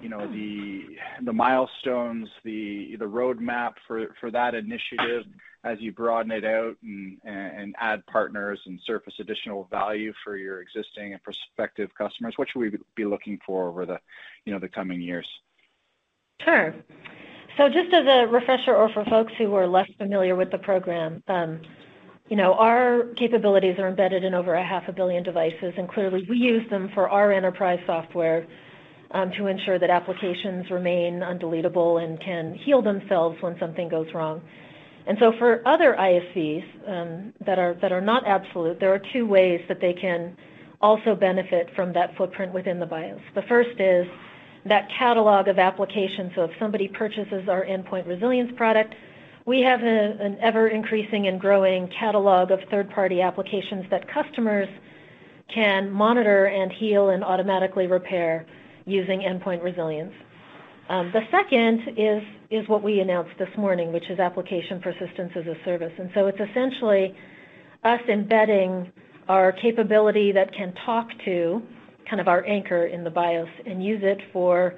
[0.00, 5.24] you know, the milestones, the roadmap for that initiative
[5.62, 11.12] as you broaden it out and add partners and surface additional value for your existing
[11.12, 12.32] and prospective customers?
[12.36, 14.00] What should we be looking for over the,
[14.46, 15.28] you know, the coming years?
[16.42, 16.74] Sure.
[17.62, 21.22] So just as a refresher or for folks who are less familiar with the program,
[21.28, 21.60] um,
[22.28, 26.68] you know, our capabilities are embedded in over 500 million devices, and clearly we use
[26.70, 28.48] them for our enterprise software
[29.12, 34.42] um, to ensure that applications remain undeletable and can heal themselves when something goes wrong.
[35.06, 39.80] And so for other ISVs um, that are not Absolute, there are two ways that
[39.80, 40.36] they can
[40.80, 43.20] also benefit from that footprint within the BIOS.
[43.36, 44.08] The first is
[44.64, 46.32] that catalog of applications.
[46.34, 48.94] So if somebody purchases our Endpoint Resilience product,
[49.44, 54.68] we have an ever-increasing and growing catalog of third-party applications that customers
[55.52, 58.46] can monitor and heal and automatically repair
[58.86, 60.14] using Endpoint Resilience.
[60.88, 65.56] Um, the second is what we announced this morning, which is Application Persistence as a
[65.64, 65.92] Service.
[65.98, 67.16] And so it's essentially
[67.82, 68.92] us embedding
[69.28, 71.62] our capability that can talk to
[72.08, 74.74] kind of our anchor in the BIOS and use it for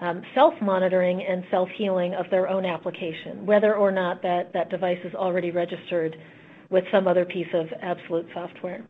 [0.00, 5.14] um, self-monitoring and self-healing of their own application, whether or not that that device is
[5.14, 6.16] already registered
[6.70, 8.86] with some other piece of Absolute Software.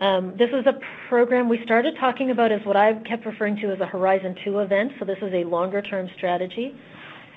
[0.00, 3.70] Um, this is a program we started talking about as what I've kept referring to
[3.70, 6.74] as a Horizon Two event, so this is a longer-term strategy.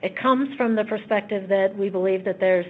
[0.02, 2.66] It comes from the perspective that we believe that there's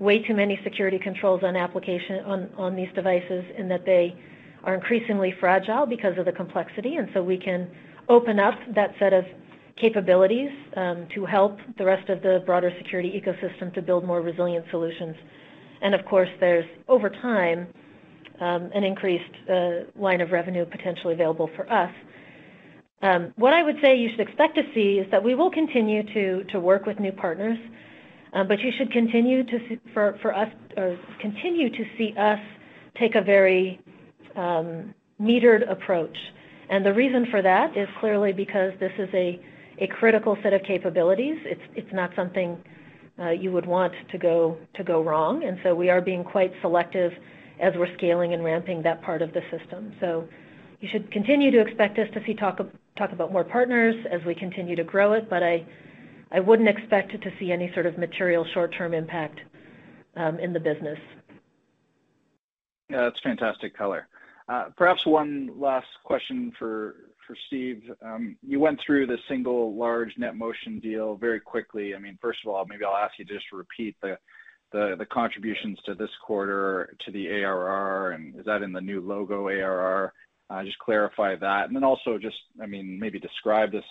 [0.00, 4.16] way too many security controls on application on, on these devices, and that they
[4.64, 6.96] are increasingly fragile because of the complexity.
[6.96, 7.70] And so we can
[8.08, 9.24] open up that set of
[9.80, 14.66] capabilities um, to help the rest of the broader security ecosystem to build more resilient
[14.70, 15.14] solutions.
[15.80, 17.68] And of course, there's over time
[18.40, 21.92] um, an increased uh, line of revenue potentially available for us.
[23.02, 26.02] Um, what I would say you should expect to see is that we will continue
[26.14, 27.58] to to work with new partners,
[28.32, 32.40] but you should continue to see, for, for us or continue to see us
[32.98, 33.80] take a very
[34.38, 36.16] Um, metered approach.
[36.70, 39.40] And the reason for that is clearly because this is a
[39.98, 41.36] critical set of capabilities.
[41.74, 42.56] It's not something
[43.18, 45.44] uh, you would want to go to go wrong.
[45.44, 47.12] And so we are being quite selective
[47.60, 49.92] as we're scaling and ramping that part of the system.
[50.00, 50.28] So
[50.80, 52.58] you should continue to expect us to see talk
[52.96, 55.66] talk about more partners as we continue to grow it, but I
[56.30, 59.40] I wouldn't expect to see any sort of material short-term impact
[60.16, 60.98] um, in the business.
[62.90, 64.06] Yeah, that's fantastic color.
[64.48, 66.96] Uh, perhaps one last question for
[67.46, 67.82] Steve.
[68.02, 71.94] Um, you went through the single large NetMotion deal very quickly.
[71.94, 75.78] I mean, first of all, maybe I'll ask you to just to repeat the contributions
[75.84, 80.14] to this quarter to the ARR, and is that in the new logo ARR?
[80.50, 81.66] Uh, just clarify that.
[81.66, 83.84] And then also just, I mean, maybe describe this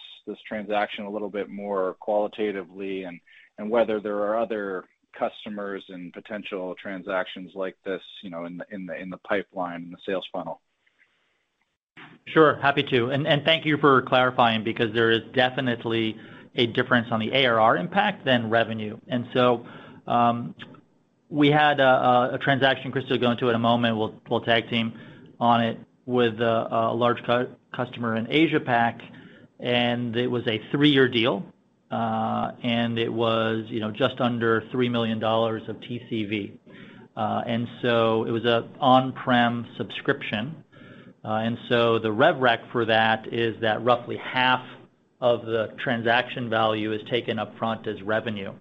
[0.48, 3.20] transaction a little bit more qualitatively and
[3.70, 4.86] whether there are other
[5.18, 10.62] customers and potential transactions like this, you know, in the pipeline, in the sales funnel.
[12.26, 12.60] Sure.
[12.62, 13.10] Happy to.
[13.46, 16.18] Thank you for clarifying because there is definitely
[16.56, 18.98] a difference on the ARR impact than revenue.
[19.08, 19.66] And so
[20.08, 20.56] um
[21.30, 23.98] we had a transaction Christy will go into in a moment.
[24.30, 24.94] We'll tag team
[25.40, 27.22] on it with a large
[27.76, 29.02] customer in Asia Pac,
[29.60, 31.46] and it was a three-year deal.
[31.90, 36.58] And it was, you know, just under $3 million of TCV.
[37.16, 40.64] Uh and so it was an on-prem subscription.
[41.26, 44.64] Uh and so the rev rec for that is that roughly half
[45.20, 48.54] of the transaction value is taken up front as revenue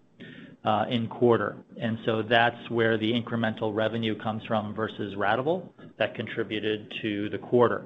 [0.89, 1.57] in quarter.
[1.81, 7.39] And so that's where the incremental revenue comes from versus ratable that contributed to the
[7.39, 7.85] quarter.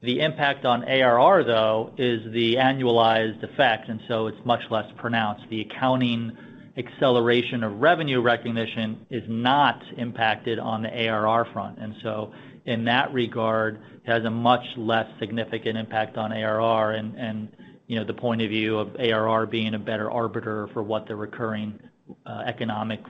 [0.00, 5.44] The impact on ARR, though, is the annualized effect, and so it's much less pronounced.
[5.50, 6.36] The accounting
[6.76, 11.78] acceleration of revenue recognition is not impacted on the ARR front.
[11.78, 12.32] And so
[12.66, 17.48] in that regard, it has a much less significant impact on ARR and,
[17.88, 21.16] you know, the point of view of ARR being a better arbiter for what the
[21.16, 21.80] recurring
[22.24, 23.00] uh, economic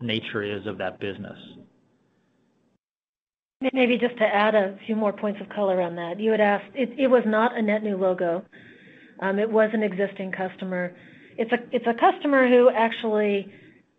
[0.00, 1.38] nature is of that business.
[3.60, 6.20] Maybe just to add a few more points of color on that.
[6.20, 6.70] You had asked.
[6.74, 8.44] It was not a net new logo.
[9.20, 10.94] Um, it was an existing customer.
[11.36, 13.52] It's a customer who actually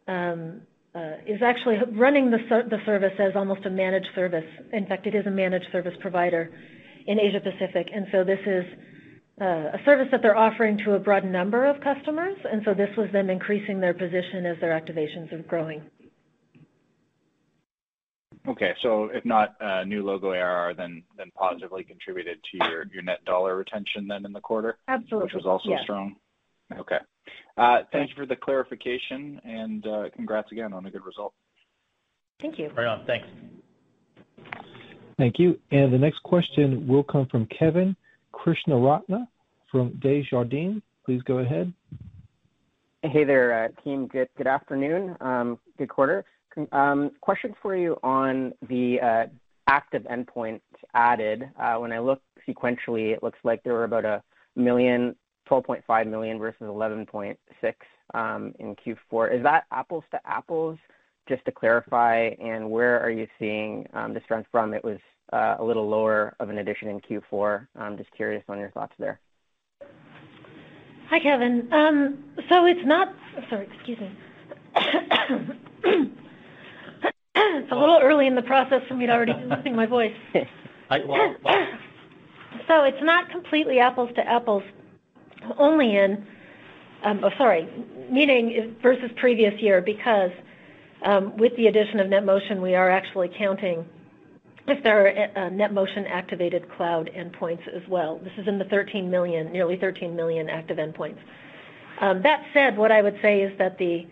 [0.07, 0.61] um,
[0.95, 2.39] uh, is actually running the
[2.85, 4.45] service as almost a managed service.
[4.71, 6.49] In fact, it is a managed service provider
[7.07, 7.89] in Asia Pacific.
[7.93, 8.63] And so this is
[9.41, 12.37] uh, a service that they're offering to a broad number of customers.
[12.49, 15.81] And so this was them increasing their position as their activations are growing.
[18.49, 18.73] Okay.
[18.81, 21.03] So if not a new logo ARR, then
[21.35, 24.77] positively contributed to your net dollar retention then in the quarter?
[24.87, 25.25] Absolutely.
[25.25, 26.15] Which was also strong.
[26.71, 26.79] Yes.
[26.79, 26.97] Okay.
[27.57, 31.33] Uh, thank you for the clarification, and uh, congrats again on a good result.
[32.41, 32.69] Thank you.
[32.69, 33.05] Right on.
[33.05, 33.27] Thanks.
[35.17, 35.59] Thank you.
[35.71, 37.95] And the next question will come from Kevin
[38.33, 39.27] Krishnaratne
[39.69, 40.81] from Desjardins.
[41.05, 41.73] Please go ahead.
[43.01, 44.07] Hey there, team.
[44.07, 45.15] Good afternoon.
[45.21, 46.25] Um, good quarter.
[46.71, 49.25] Um, Question for you on the uh,
[49.67, 50.61] active endpoints
[50.93, 51.49] added.
[51.59, 54.23] Uh, when I look sequentially, it looks like there were about a
[54.55, 55.15] million,
[55.49, 57.35] 12.5 million versus 11.6
[58.13, 59.37] um, in Q4.
[59.37, 60.77] Is that apples to apples?
[61.27, 64.73] Just to clarify, and where are you seeing um, the strength from?
[64.73, 64.97] It was
[65.31, 67.67] uh, a little lower of an addition in Q4.
[67.75, 69.19] I'm just curious on your thoughts there.
[71.09, 71.67] Hi, Kevin.
[71.71, 73.13] Um so it's not
[73.49, 74.11] sorry, excuse me.
[77.59, 80.15] It's a little early in the process for me to already be losing my voice.
[82.67, 84.63] So it's not completely apples to apples,
[85.57, 86.25] only in
[87.03, 87.67] um, oh, sorry,
[88.11, 90.31] meaning versus previous year, because
[91.05, 93.85] um, with the addition of NetMotion, we are actually counting
[94.67, 98.19] if there are uh, NetMotion activated cloud endpoints as well.
[98.23, 101.17] This is in the 13 million, nearly 13 million active endpoints.
[102.01, 104.05] Um, that said, what I would say is that the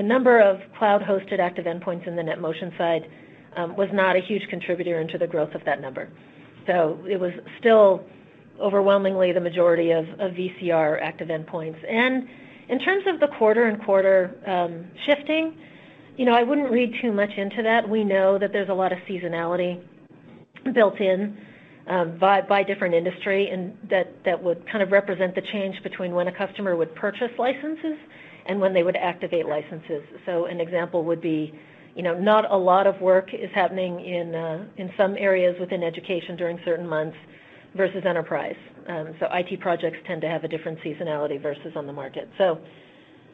[0.00, 3.10] number of cloud-hosted active endpoints in the NetMotion side
[3.56, 6.08] um, was not a huge contributor into the growth of that number.
[6.66, 8.04] So it was still
[8.60, 11.78] overwhelmingly the majority of VCR active endpoints.
[11.88, 12.28] And
[12.68, 15.58] in terms of the quarter-and-quarter um, shifting,
[16.16, 17.88] you know, I wouldn't read too much into that.
[17.88, 19.82] We know that there's a lot of seasonality
[20.72, 21.36] built in
[21.88, 26.32] um, by different industry, and that would kind of represent the change between when a
[26.32, 27.98] customer would purchase licenses
[28.60, 30.02] when they would activate licenses.
[30.26, 31.52] So an example would be,
[31.94, 35.82] you know, not a lot of work is happening in uh, in some areas within
[35.82, 37.16] education during certain months
[37.74, 38.56] versus enterprise.
[38.88, 42.28] Um, so IT projects tend to have a different seasonality versus on the market.
[42.38, 42.58] So.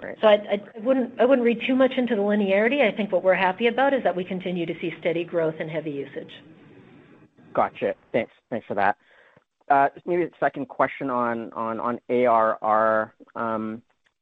[0.01, 0.17] Right.
[0.21, 2.87] So I wouldn't I wouldn't read too much into the linearity.
[2.87, 5.69] I think what we're happy about is that we continue to see steady growth and
[5.69, 6.31] heavy usage.
[7.53, 7.97] Gotcha.
[8.13, 8.31] Thanks.
[8.49, 8.97] Thanks for that.
[9.95, 11.51] Just maybe a second question on
[12.09, 13.13] ARR.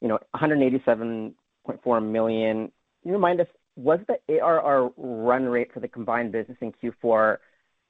[0.00, 2.56] You know, $187.4 million.
[2.56, 2.72] Can
[3.04, 7.38] you remind us, was the ARR run rate for the combined business in Q4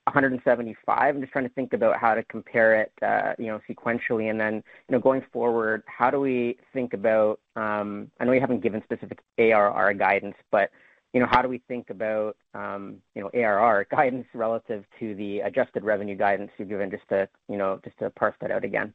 [0.08, 0.74] $175?
[0.86, 2.92] I'm just trying to think about how to compare it,
[3.38, 4.30] you know, sequentially.
[4.30, 8.40] And then, you know, going forward, how do we think about, um I know you
[8.40, 10.70] haven't given specific ARR guidance, but,
[11.12, 15.82] you know, how do we think about, you know, ARR guidance relative to the adjusted
[15.82, 18.94] revenue guidance you've given just to, you know, just to parse that out again?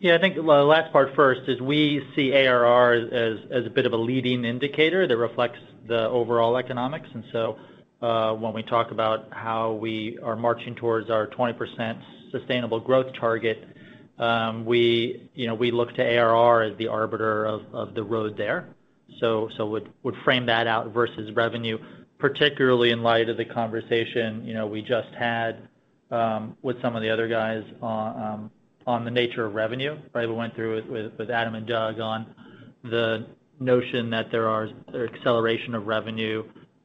[0.00, 0.14] Yeah.
[0.14, 3.96] I think the last part first is we see ARR as a bit of a
[3.96, 7.08] leading indicator that reflects the overall economics.
[7.12, 7.58] And so
[8.02, 13.64] uh when we talk about how we are marching towards our 20% sustainable growth target,
[14.18, 18.68] um, we, you know, we look to ARR as the arbiter of the road there.
[19.22, 21.78] Would frame that out versus revenue,
[22.18, 25.68] particularly in light of the conversation, you know, we just had
[26.10, 28.50] um, with some of the other guys um,
[28.86, 30.28] on the nature of revenue, right?
[30.28, 32.26] We went through it with Adam and Doug on
[32.82, 33.26] the
[33.60, 36.44] notion that there are acceleration of revenue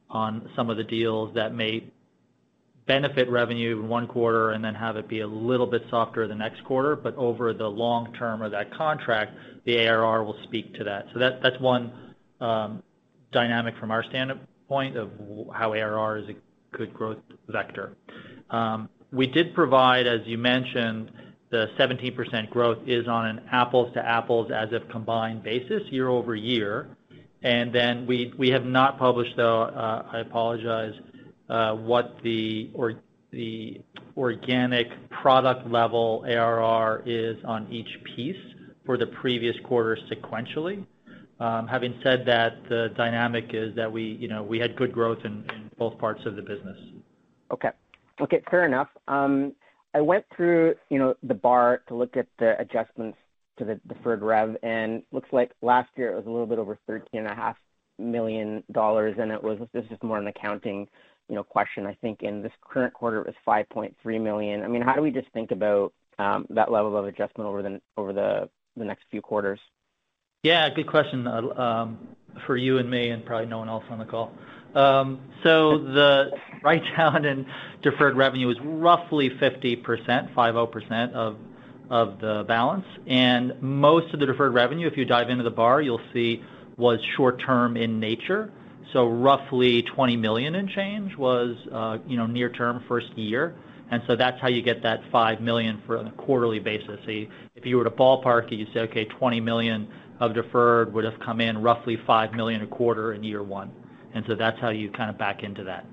[0.09, 1.83] on some of the deals that may
[2.87, 6.33] benefit revenue in one quarter and then have it be a little bit softer the
[6.33, 6.95] next quarter.
[6.95, 9.35] But over the long term of that contract,
[9.65, 11.05] the ARR will speak to that.
[11.13, 11.91] So that's one
[12.41, 12.81] um,
[13.31, 15.11] dynamic from our standpoint of
[15.53, 17.95] how ARR is a good growth vector.
[18.49, 21.11] Um, we did provide, as you mentioned,
[21.49, 26.95] the 17% growth is on an apples to apples as of combined basis year-over-year.
[27.41, 30.93] And then we have not published, though, uh, I apologize,
[31.49, 32.71] uh, what the
[34.17, 38.37] organic product level ARR is on each piece
[38.85, 40.85] for the previous quarter sequentially.
[41.39, 45.19] Um, having said that, the dynamic is that we, you know, we had good growth
[45.23, 45.45] in
[45.77, 46.77] both parts of the business.
[47.51, 47.69] Okay.
[48.19, 48.89] Okay, fair enough.
[49.07, 49.53] Um,
[49.93, 53.17] I went through, you know, the bar to look at the adjustments
[53.57, 56.77] to the deferred rev, and looks like last year it was a little bit over
[56.89, 57.55] $13.5
[57.97, 60.87] million, and it was this is more an accounting,
[61.27, 61.85] you know, question.
[61.85, 64.63] I think in this current quarter, it was 5.3 million.
[64.63, 67.69] I mean, how do we just think about um, that level of adjustment over the
[67.69, 69.59] n over the next few quarters?
[70.43, 72.07] Yeah, good question, uh, um,
[72.45, 74.31] for you and me and probably no one else on the call.
[74.75, 75.19] Um,
[75.77, 76.31] the
[76.63, 77.45] write-down in
[77.81, 80.33] deferred revenue is roughly 50%
[81.13, 81.37] of
[81.89, 82.85] of the balance.
[83.07, 86.43] And most of the deferred revenue, if you dive into the bar, you'll see
[86.77, 88.51] was short term in nature.
[88.93, 93.55] So roughly 20 million and change was, uh, you know, near term first year.
[93.91, 96.99] And so that's how you get that 5 million for on a quarterly basis.
[97.07, 99.87] If you were to ballpark it, you'd say, okay, 20 million
[100.19, 103.71] of deferred would have come in roughly 5 million a quarter in year one.
[104.13, 105.85] And so that's how you kind of back into that.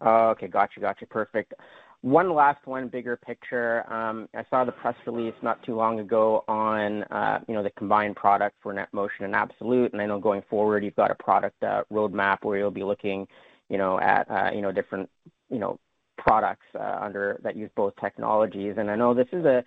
[0.00, 0.48] Oh, okay.
[0.48, 0.80] Gotcha.
[0.80, 1.06] Gotcha.
[1.06, 1.54] Perfect.
[2.02, 3.84] One last one, bigger picture.
[3.92, 7.70] Um, I saw the press release not too long ago on, uh, you know, the
[7.70, 9.92] combined product for NetMotion and Absolute.
[9.92, 13.28] And I know going forward, you've got a product uh, roadmap where you'll be looking,
[13.68, 15.10] you know, at, uh, you know, different,
[15.50, 15.78] you know,
[16.16, 18.76] products under that use both technologies.
[18.78, 19.62] And I know this is a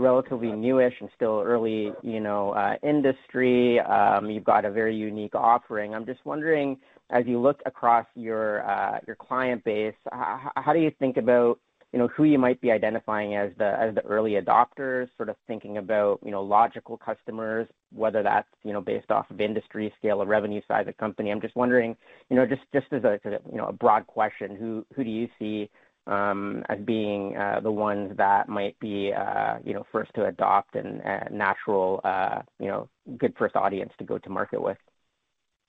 [0.00, 3.78] relatively newish and still early, you know, industry.
[3.80, 5.94] Um, you've got a very unique offering.
[5.94, 6.78] I'm just wondering,
[7.10, 11.58] as you look across your uh your client base, how do you think about,
[11.92, 15.36] you know, who you might be identifying as the as the early adopters, sort of
[15.46, 20.22] thinking about, you know, logical customers, whether that's, you know, based off of industry scale
[20.22, 21.30] or revenue size of company.
[21.30, 21.96] I'm just wondering,
[22.28, 23.18] you know, just just as a,
[23.50, 25.70] you know, a broad question, who who do you see
[26.06, 30.74] um, as being uh, the ones that might be, uh, you know, first to adopt
[30.74, 32.88] and natural, uh, you know,
[33.18, 34.78] good first audience to go to market with?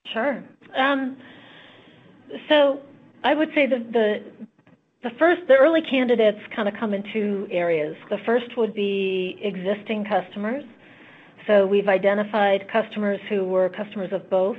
[0.06, 0.42] Sure.
[0.76, 1.16] Um,
[2.48, 2.80] so
[3.24, 4.22] I would say the
[5.18, 7.96] first, the early candidates kind of come in two areas.
[8.10, 10.64] The first would be existing customers.
[11.46, 14.56] So we've identified customers who were customers of both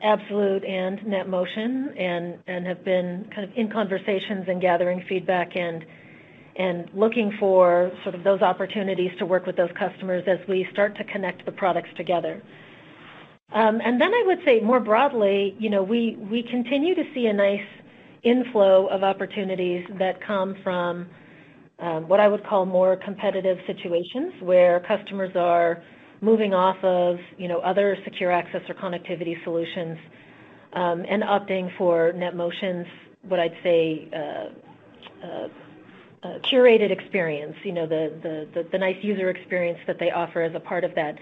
[0.00, 5.84] Absolute and NetMotion and and have been kind of in conversations and gathering feedback and
[6.54, 10.96] and looking for sort of those opportunities to work with those customers as we start
[10.98, 12.40] to connect the products together.
[13.52, 17.66] Um, I would say more broadly, you know, we continue to see a nice
[18.22, 21.06] inflow of opportunities that come from
[21.78, 25.82] um, what I would call more competitive situations, where customers are
[26.20, 29.96] moving off of, you know, other secure access or connectivity solutions
[30.74, 32.88] um, and opting for NetMotion's,
[33.22, 35.48] what I'd say, uh, uh,
[36.22, 40.84] uh, curated experience, you know, the nice user experience that they offer as a part
[40.84, 41.16] of that.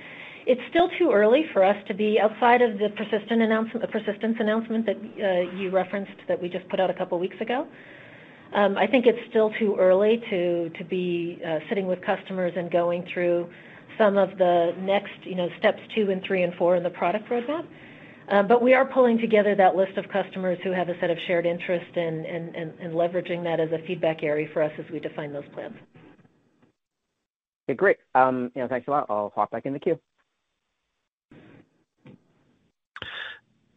[0.46, 5.56] It's still too early for us to be outside of the persistence announcement that uh,
[5.56, 7.66] you referenced that we just put out a couple weeks ago.
[8.54, 12.70] Um, I think it's still too early to to be uh, sitting with customers and
[12.70, 13.50] going through
[13.98, 17.28] some of the next, you know, steps two and three and four in the product
[17.28, 17.66] roadmap.
[18.28, 21.18] Uh, but we are pulling together that list of customers who have a set of
[21.26, 22.24] shared interest and
[22.92, 25.76] leveraging that as a feedback area for us as we define those plans.
[27.68, 27.98] Okay, great.
[28.14, 29.06] Um, you know, thanks a lot.
[29.08, 29.98] I'll hop back in the queue.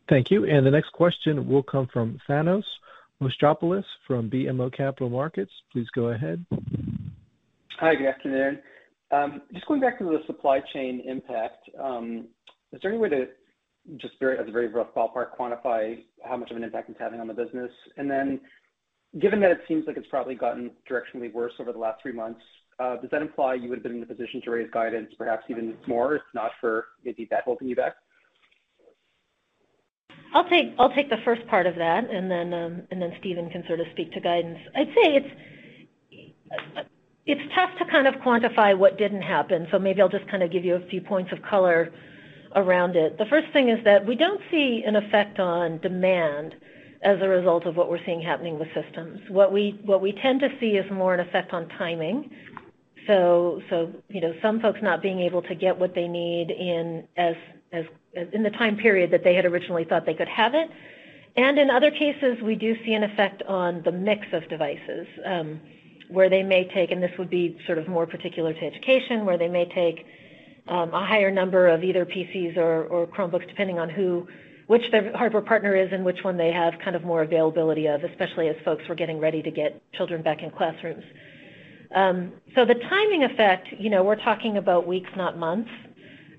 [0.10, 0.46] Thank you.
[0.46, 2.64] And the next question will come from Thanos
[3.22, 5.52] Moschopoulos from BMO Capital Markets.
[5.72, 6.44] Please go ahead.
[7.80, 8.60] Hi, good afternoon.
[9.12, 12.28] Um, just going back to the supply chain impact, um,
[12.72, 13.28] is there any way to
[13.98, 17.20] just very, as a very rough ballpark, quantify how much of an impact it's having
[17.20, 17.72] on the business?
[17.98, 18.40] And then
[19.20, 22.42] given that it seems like it's probably gotten directionally worse over the last three months,
[22.80, 25.44] uh, does that imply you would have been in a position to raise guidance perhaps
[25.50, 27.96] even more, if not for maybe that holding you back?
[30.34, 33.50] I'll take I'll take the first part of that, and then um, and then Stephen
[33.50, 34.60] can sort of speak to guidance.
[34.76, 36.88] I'd say it's
[37.26, 40.52] it's tough to kind of quantify what didn't happen, so maybe I'll just kind of
[40.52, 41.92] give you a few points of color
[42.56, 43.18] around it.
[43.18, 46.56] The first thing is that we don't see an effect on demand
[47.04, 49.20] as a result of what we're seeing happening with systems.
[49.30, 52.30] What we what we tend to see is more an effect on timing.
[53.08, 57.08] So so You know, some folks not being able to get what they need in
[58.14, 60.70] the time period that they had originally thought they could have it.
[61.36, 65.62] And in other cases, we do see an effect on the mix of devices, um,
[66.10, 69.38] where they may take, and this would be sort of more particular to education, where
[69.38, 70.06] they may take
[70.68, 74.28] um, a higher number of either PCs or Chromebooks, depending on who,
[74.68, 78.04] which their hardware partner is and which one they have kind of more availability of,
[78.04, 81.04] especially as folks were getting ready to get children back in classrooms.
[81.96, 85.72] Um, so the timing effect, you know, we're talking about weeks, not months.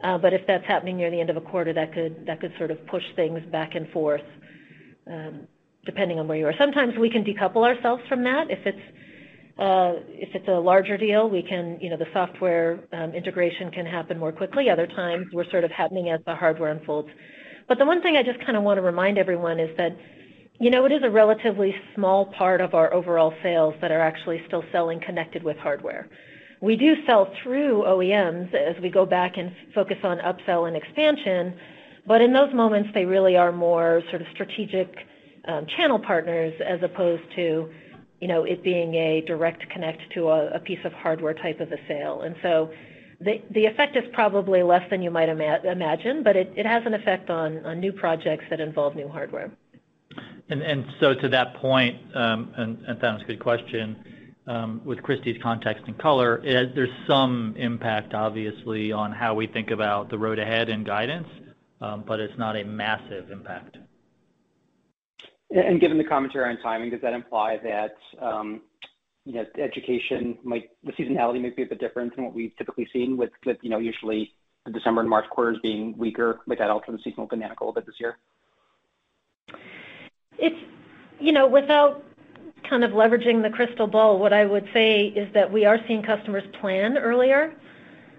[0.02, 2.70] Uh, if that's happening near the end of a quarter, that could that could sort
[2.70, 4.24] of push things back and forth,
[5.06, 5.46] um,
[5.84, 6.54] depending on where you are.
[6.58, 8.50] Sometimes we can decouple ourselves from that.
[8.50, 8.80] If it's
[9.58, 13.84] uh, if it's a larger deal, we can, you know, the software um, integration can
[13.84, 14.70] happen more quickly.
[14.70, 17.10] Other times, we're sort of happening as the hardware unfolds.
[17.68, 19.94] But the one thing I just kind of want to remind everyone is that,
[20.58, 24.42] you know, it is a relatively small part of our overall sales that are actually
[24.46, 26.08] still selling connected with hardware.
[26.60, 31.54] We do sell through OEMs as we go back and focus on upsell and expansion,
[32.06, 34.94] but in those moments, they really are more sort of strategic
[35.48, 37.70] um, channel partners as opposed to,
[38.20, 41.78] you know, it being a direct connect to a piece of hardware type of a
[41.88, 42.22] sale.
[42.22, 42.70] And so
[43.20, 47.80] the effect is probably less than you might imagine, but it has an effect on
[47.80, 49.50] new projects that involve new hardware.
[50.48, 52.52] And and so to that point, um,
[53.00, 53.96] Thanos, good question.
[54.50, 60.10] Um, with Christy's context and color, there's some impact obviously on how we think about
[60.10, 61.28] the road ahead and guidance,
[61.80, 63.76] um, but it's not a massive impact.
[65.50, 68.62] And given the commentary on timing, does that imply that, um,
[69.24, 69.70] you know, the
[70.98, 73.30] seasonality might be a bit different than what we've typically seen with,
[73.62, 74.32] you know, usually
[74.66, 76.40] the December and March quarters being weaker?
[76.46, 78.18] Might that alter the seasonal dynamic a little bit this year?
[80.38, 80.58] It's,
[81.20, 82.02] you know, without
[82.68, 86.02] kind of leveraging the crystal ball, what I would say is that we are seeing
[86.02, 87.54] customers plan earlier.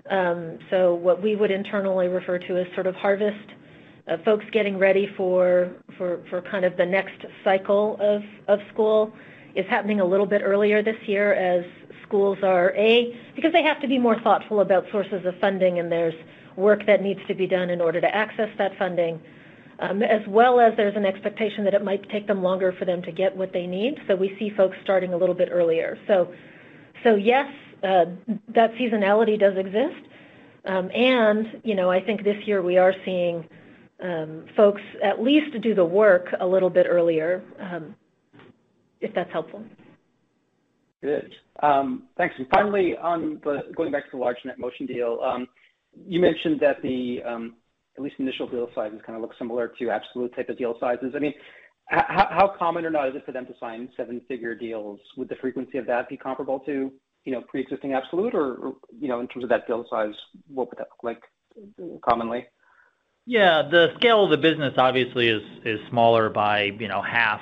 [0.10, 3.48] Um, so what we would internally refer to as sort of harvest,
[4.08, 5.72] uh, folks getting ready for
[6.50, 7.98] kind of the next cycle
[8.48, 9.14] of school.
[9.56, 11.66] is happening a little bit earlier this year as
[12.04, 15.92] schools are, A, because they have to be more thoughtful about sources of funding, and
[15.92, 16.16] there's
[16.56, 19.22] work that needs to be done in order to access that funding,
[19.84, 23.02] Um, as well as there's an expectation that it might take them longer for them
[23.02, 23.96] to get what they need.
[24.08, 25.98] So we see folks starting a little bit earlier.
[26.06, 26.32] So,
[27.04, 27.48] so yes,
[27.82, 28.06] uh,
[28.54, 30.06] that seasonality does exist.
[30.66, 33.44] Um, and, you know, I think this year we are seeing
[34.04, 37.42] um, folks at least do the work a little bit earlier,
[39.00, 39.64] if that's helpful.
[41.02, 41.34] Good.
[42.18, 42.36] Thanks.
[42.38, 45.20] And finally, on the going back to the large NetMotion deal,
[46.06, 47.24] you mentioned that the
[48.02, 51.14] at least initial deal sizes kind of look similar to Absolute type of deal sizes.
[51.16, 51.34] I mean,
[51.88, 55.00] how common or not is it for them to sign seven-figure deals?
[55.18, 56.92] Would the frequency of that be comparable to,
[57.26, 60.14] you know, pre-existing Absolute or, you know, in terms of that deal size,
[60.48, 62.48] what would that look like commonly?
[63.26, 63.62] Yeah.
[63.70, 67.42] The scale of the business obviously is smaller by, you know, half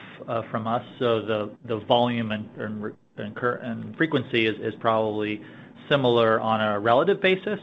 [0.50, 0.84] from us.
[0.98, 5.42] So the the volume and frequency is probably
[5.88, 7.60] similar on a relative basis.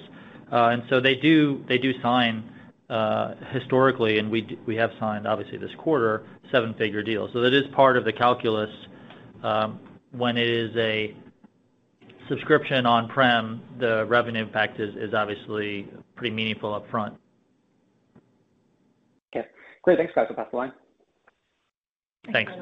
[0.53, 1.65] Uh and so they do
[2.01, 2.45] sign
[2.89, 6.23] Uh, historically, and we have signed obviously this quarter
[6.53, 7.31] seven-figure deals.
[7.33, 8.71] So that is part of the calculus
[9.43, 9.81] um,
[10.13, 11.15] when it is a
[12.29, 17.17] subscription on-prem, the revenue impact is obviously pretty meaningful upfront.
[19.35, 19.47] Okay.
[19.83, 19.99] Great.
[19.99, 20.27] Thanks, guys.
[20.31, 20.73] I'll pass the line.
[22.33, 22.53] Thanks.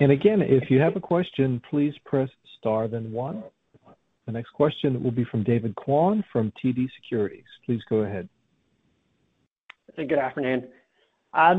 [0.00, 3.42] And again, if you have a question, please press star then one.
[4.26, 7.44] The next question will be from David Kwan from TD Securities.
[7.64, 8.28] Please go ahead.
[10.06, 10.68] Good afternoon.
[11.34, 11.56] I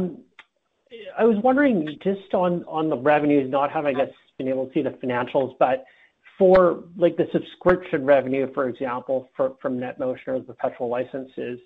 [1.20, 4.92] was wondering just on the revenues, not having, I guess, been able to see the
[4.92, 5.84] financials, but
[6.38, 11.60] for like the subscription revenue, for example, from NetMotion or the perpetual licenses,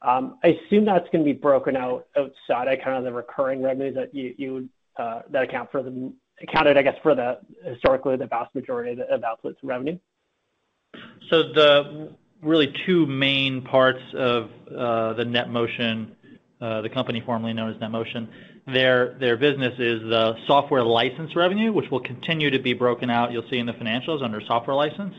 [0.00, 4.14] I assume that's gonna be broken out outside of kind of the recurring revenues that
[4.14, 9.00] you uh that account for them accounted, I guess, for the historically the vast majority
[9.10, 9.98] of Absolute's revenue.
[12.42, 16.10] Really two main parts of uh, the NetMotion,
[16.60, 18.28] uh, the company formerly known as NetMotion,
[18.66, 23.48] their business is the software license revenue, which will continue to be broken out, you'll
[23.48, 25.14] see in the financials under software license.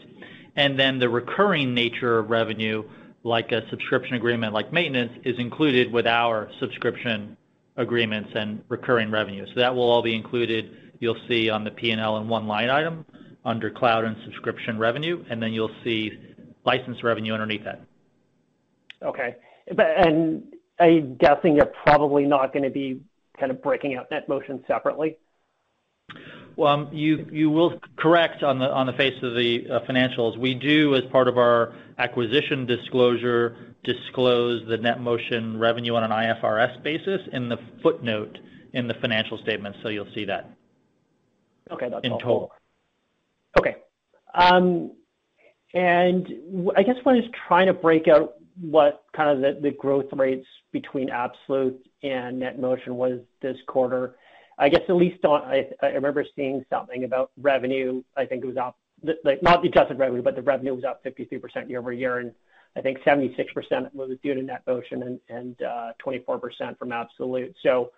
[0.55, 2.83] And then the recurring nature of revenue,
[3.23, 7.37] like a subscription agreement, like maintenance, is included with our subscription
[7.75, 9.45] agreements and recurring revenue.
[9.47, 13.05] So that will all be included, you'll see on the P&L in one line item
[13.45, 16.11] under cloud and subscription revenue, and then you'll see
[16.65, 17.81] license revenue underneath that.
[19.01, 19.35] Okay.
[19.67, 20.43] And
[20.79, 23.01] I'm guessing you're probably not gonna be
[23.39, 25.17] kind of breaking out NetMotion separately.
[26.55, 30.37] Well, you will correct on the on the face of the uh, financials.
[30.37, 36.83] We do, as part of our acquisition disclosure, disclose the NetMotion revenue on an IFRS
[36.83, 38.37] basis in the footnote
[38.73, 39.77] in the financial statement.
[39.81, 40.49] So you'll see that.
[41.71, 41.89] Okay.
[41.89, 42.13] That's helpful.
[42.13, 42.51] In total.
[43.59, 43.75] Okay.
[44.35, 44.91] Um,
[45.75, 50.45] I guess when I was trying to break out what kind of the growth rates
[50.71, 54.15] between Absolute and NetMotion was this quarter,
[54.57, 58.03] I guess at least I remember seeing something about revenue.
[58.15, 58.77] I think it was up,
[59.23, 62.31] like not the adjusted revenue, but the revenue was up 53% year-over-year, and
[62.75, 66.27] I think 76% was due to NetMotion and 24%
[66.61, 67.55] uh, from Absolute.
[67.63, 67.91] So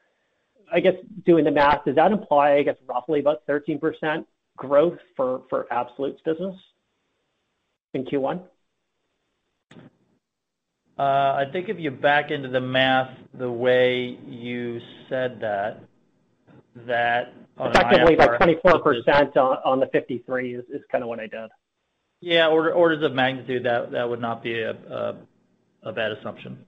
[0.72, 0.96] I guess
[1.26, 6.56] doing the math, does that imply, I guess, roughly about 13% growth for Absolute's business
[7.96, 8.41] in Q1?
[10.98, 14.80] Uh, I think if you back into the math the way you
[15.10, 15.82] said that
[16.88, 21.50] that on an IFRS- Effectively like 24% on the 53 is kinda what I did.
[22.22, 22.48] Yeah.
[22.48, 25.16] Orders of magnitude, that would not be a
[25.84, 26.66] bad assumption.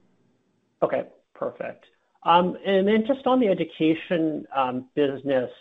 [0.82, 1.06] Okay.
[1.34, 1.86] Perfect.
[2.24, 5.52] Um and then just on the education um, business,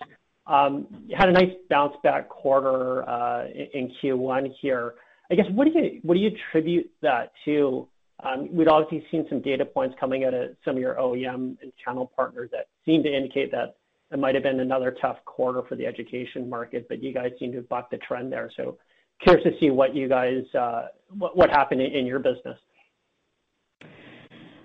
[0.47, 4.95] um, you had a nice bounce back quarter uh, in Q1 here.
[5.31, 7.89] I guess, what do you what do you attribute that to?
[8.23, 11.73] Um, we'd obviously seen some data points coming out of some of your OEM and
[11.85, 13.77] channel partners that seem to indicate that
[14.11, 17.51] it might have been another tough quarter for the education market, but you guys seem
[17.51, 18.51] to have bucked the trend there.
[18.57, 18.79] So
[19.21, 22.59] curious to see what you guys uh, what happened in your business.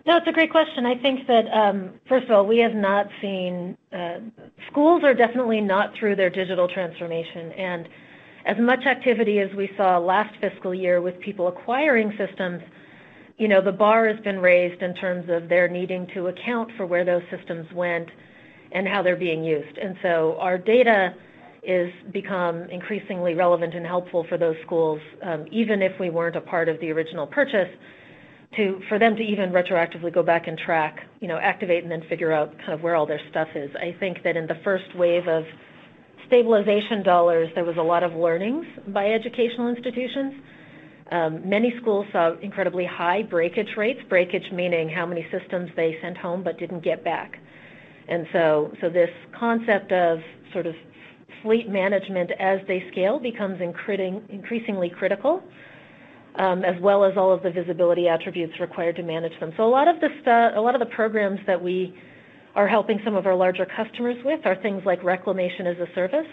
[0.06, 0.86] No, it's a great question.
[0.86, 3.78] I think that, um, first of all, we have not seen.
[3.94, 4.20] Uh,
[4.72, 7.52] schools are definitely not through their digital transformation.
[8.46, 12.62] As much activity as we saw last fiscal year with people acquiring systems,
[13.38, 16.86] you know, the bar has been raised in terms of their needing to account for
[16.86, 18.10] where those systems went
[18.72, 19.78] and how they're being used.
[19.78, 21.14] And so our data
[21.64, 26.42] is become increasingly relevant and helpful for those schools, um, even if we weren't a
[26.42, 27.70] part of the original purchase,
[28.56, 32.04] to for them to even retroactively go back and track, you know, activate and then
[32.10, 33.70] figure out kind of where all their stuff is.
[33.76, 35.46] I think that in the first wave of
[36.32, 40.34] stabilization dollars, there was a lot of learnings by educational institutions.
[41.12, 46.16] Um, many schools saw incredibly high breakage rates, breakage meaning how many systems they sent
[46.16, 47.38] home but didn't get back.
[48.08, 50.20] And so, so this concept of
[50.54, 50.76] sort of
[51.42, 55.44] fleet management as they scale becomes increasingly critical,
[56.36, 59.52] um, as well as all of the visibility attributes required to manage them.
[59.58, 61.94] So a lot of the stu- a lot of the programs that we
[62.56, 66.28] are helping some of our larger customers with are things like reclamation as a service.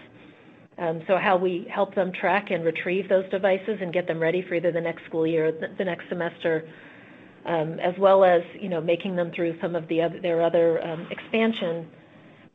[0.78, 4.42] Um, so how we help them track and retrieve those devices and get them ready
[4.48, 6.68] for either the next school year or the, next semester,
[7.46, 10.84] um, as well as you know making them through some of the other, their other
[10.86, 11.88] um, expansion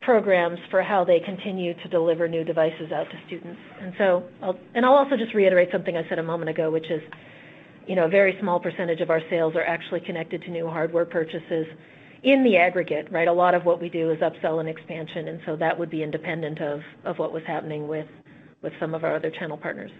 [0.00, 3.60] programs for how they continue to deliver new devices out to students.
[3.80, 6.90] And so, I'll, and I'll also just reiterate something I said a moment ago, which
[6.90, 7.00] is,
[7.86, 11.06] you know, a very small percentage of our sales are actually connected to new hardware
[11.06, 11.66] purchases
[12.24, 13.28] in the aggregate, right?
[13.28, 16.02] A lot of what we do is upsell and expansion, and so that would be
[16.02, 18.06] independent of, of what was happening with,
[18.62, 19.90] with some of our other channel partners.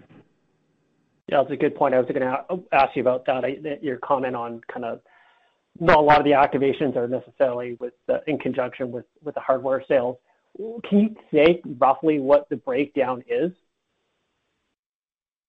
[1.29, 1.95] Yeah, that's a good point.
[1.95, 3.83] I was going to ask you about that.
[3.83, 5.01] Your comment on kind of
[5.81, 7.95] not a lot of the activations are necessarily with
[8.27, 10.17] in conjunction with, with the hardware sales.
[10.89, 13.51] Can you say roughly what the breakdown is?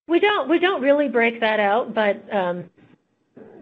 [0.08, 2.70] We don't we don't really break that out, but um,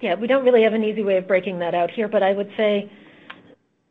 [0.02, 2.08] yeah, we don't really have an easy way of breaking that out here.
[2.08, 2.92] But I would say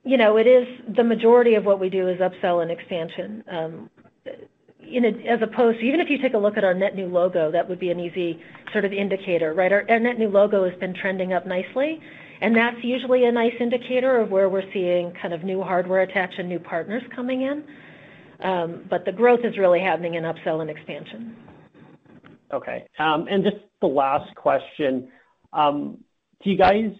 [0.04, 3.44] you know, it is the majority of what we do is upsell and expansion.
[3.50, 3.90] Um,
[4.82, 7.06] in a, as opposed to even if you take a look at our net new
[7.06, 8.40] logo, that would be an easy
[8.72, 9.72] sort of indicator, right?
[9.72, 12.00] Our, our net new logo has been trending up nicely,
[12.40, 16.34] and that's usually a nice indicator of where we're seeing kind of new hardware attach
[16.38, 17.64] and new partners coming in.
[18.40, 21.36] Um, but the growth is really happening in upsell and expansion.
[22.52, 22.84] Okay.
[22.98, 25.08] Um, and just the last question.
[25.52, 25.98] Um,
[26.42, 26.90] do you guys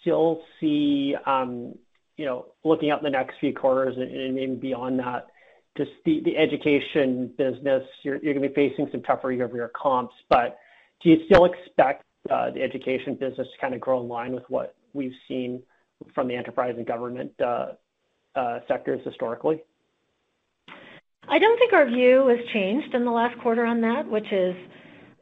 [0.00, 1.74] still see um,
[2.18, 5.28] you know, looking out the next few quarters and maybe beyond that,
[5.76, 10.58] just the education business, you're gonna be facing some tougher year-over-year comps, but
[11.00, 14.42] do you still expect uh, the education business to kind of grow in line with
[14.48, 15.62] what we've seen
[16.12, 17.68] from the enterprise and government uh,
[18.34, 19.62] uh, sectors historically?
[21.28, 24.56] I don't think our view has changed in the last quarter on that, which is,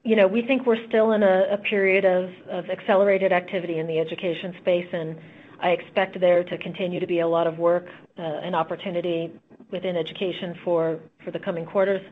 [0.04, 4.54] you know, we think we're still in a period of accelerated activity in the education
[4.60, 5.16] space, and
[5.60, 7.86] I expect there to continue to be a lot of work
[8.18, 9.32] uh, and opportunity
[9.70, 11.00] within education for
[11.32, 12.02] the coming quarters.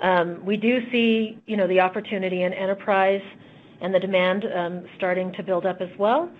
[0.00, 3.22] Um, we do see, you know, the opportunity in enterprise
[3.80, 6.30] and the demand um, starting to build up as well.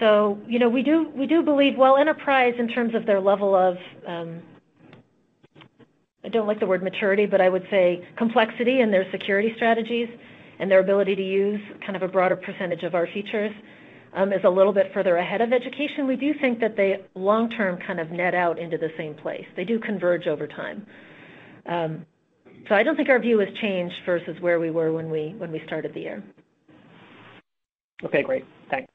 [0.00, 4.42] So, You know, we do believe, well, enterprise in terms of their level of, um,
[6.24, 10.08] I don't like the word maturity, but I would say complexity in their security strategies
[10.58, 13.52] and their ability to use kind of a broader percentage of our features
[14.16, 17.50] um, is a little bit further ahead of education, we do think that they long
[17.50, 19.44] term kind of net out into the same place.
[19.56, 20.86] They do converge over time.
[21.66, 22.06] Um,
[22.68, 25.52] so I don't think our view has changed versus where we were when we when
[25.52, 26.24] we started the year.
[28.02, 28.44] Okay, great.
[28.70, 28.90] Thanks.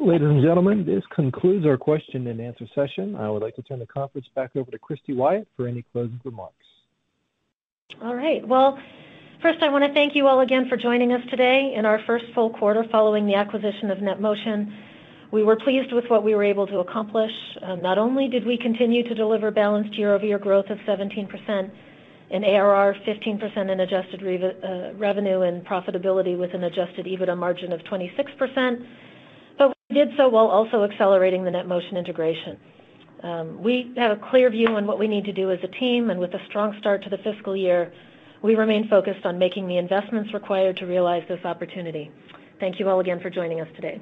[0.00, 3.16] Ladies and gentlemen, this concludes our question and answer session.
[3.16, 6.20] I would like to turn the conference back over to Christy Wyatt for any closing
[6.24, 6.54] remarks.
[8.02, 8.46] All right.
[8.46, 8.78] Well,
[9.40, 12.24] First, I want to thank you all again for joining us today in our first
[12.34, 14.74] full quarter following the acquisition of NetMotion.
[15.30, 17.30] We were pleased with what we were able to accomplish.
[17.62, 21.70] Uh, not only did we continue to deliver balanced year-over-year growth of 17%
[22.30, 27.80] in ARR, 15% in adjusted uh, revenue, and profitability with an adjusted EBITDA margin of
[27.82, 28.86] 26%,
[29.56, 32.58] but we did so while also accelerating the NetMotion integration.
[33.22, 36.10] Um, we have a clear view on what we need to do as a team,
[36.10, 37.92] and with a strong start to the fiscal year,
[38.42, 42.10] we remain focused on making the investments required to realize this opportunity.
[42.60, 44.00] Thank you all again for joining us today.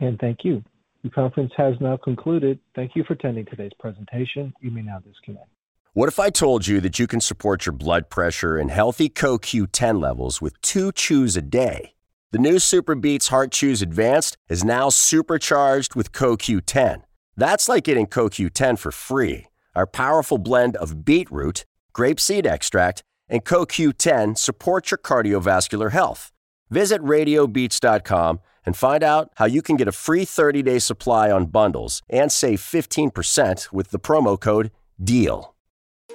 [0.00, 0.62] And thank you.
[1.02, 2.58] The conference has now concluded.
[2.74, 4.52] Thank you for attending today's presentation.
[4.60, 5.48] You may now disconnect.
[5.92, 10.00] What if I told you that you can support your blood pressure and healthy CoQ10
[10.00, 11.94] levels with two chews a day?
[12.32, 17.02] The new SuperBeets Heart Chews Advanced is now supercharged with CoQ10.
[17.36, 19.46] That's like getting CoQ10 for free.
[19.74, 21.64] Our powerful blend of beetroot,
[21.96, 26.30] grapeseed extract, and CoQ10 support your cardiovascular health.
[26.70, 31.46] Visit radiobeats.com and find out how you can get a free 30 day supply on
[31.46, 34.70] bundles and save 15% with the promo code
[35.02, 35.54] DEAL.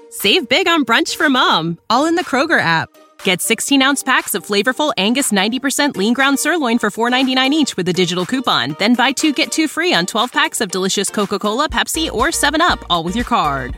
[0.09, 2.89] Save big on brunch for mom, all in the Kroger app.
[3.23, 7.87] Get 16 ounce packs of flavorful Angus 90% lean ground sirloin for $4.99 each with
[7.87, 8.75] a digital coupon.
[8.77, 12.27] Then buy two get two free on 12 packs of delicious Coca Cola, Pepsi, or
[12.27, 13.77] 7UP, all with your card.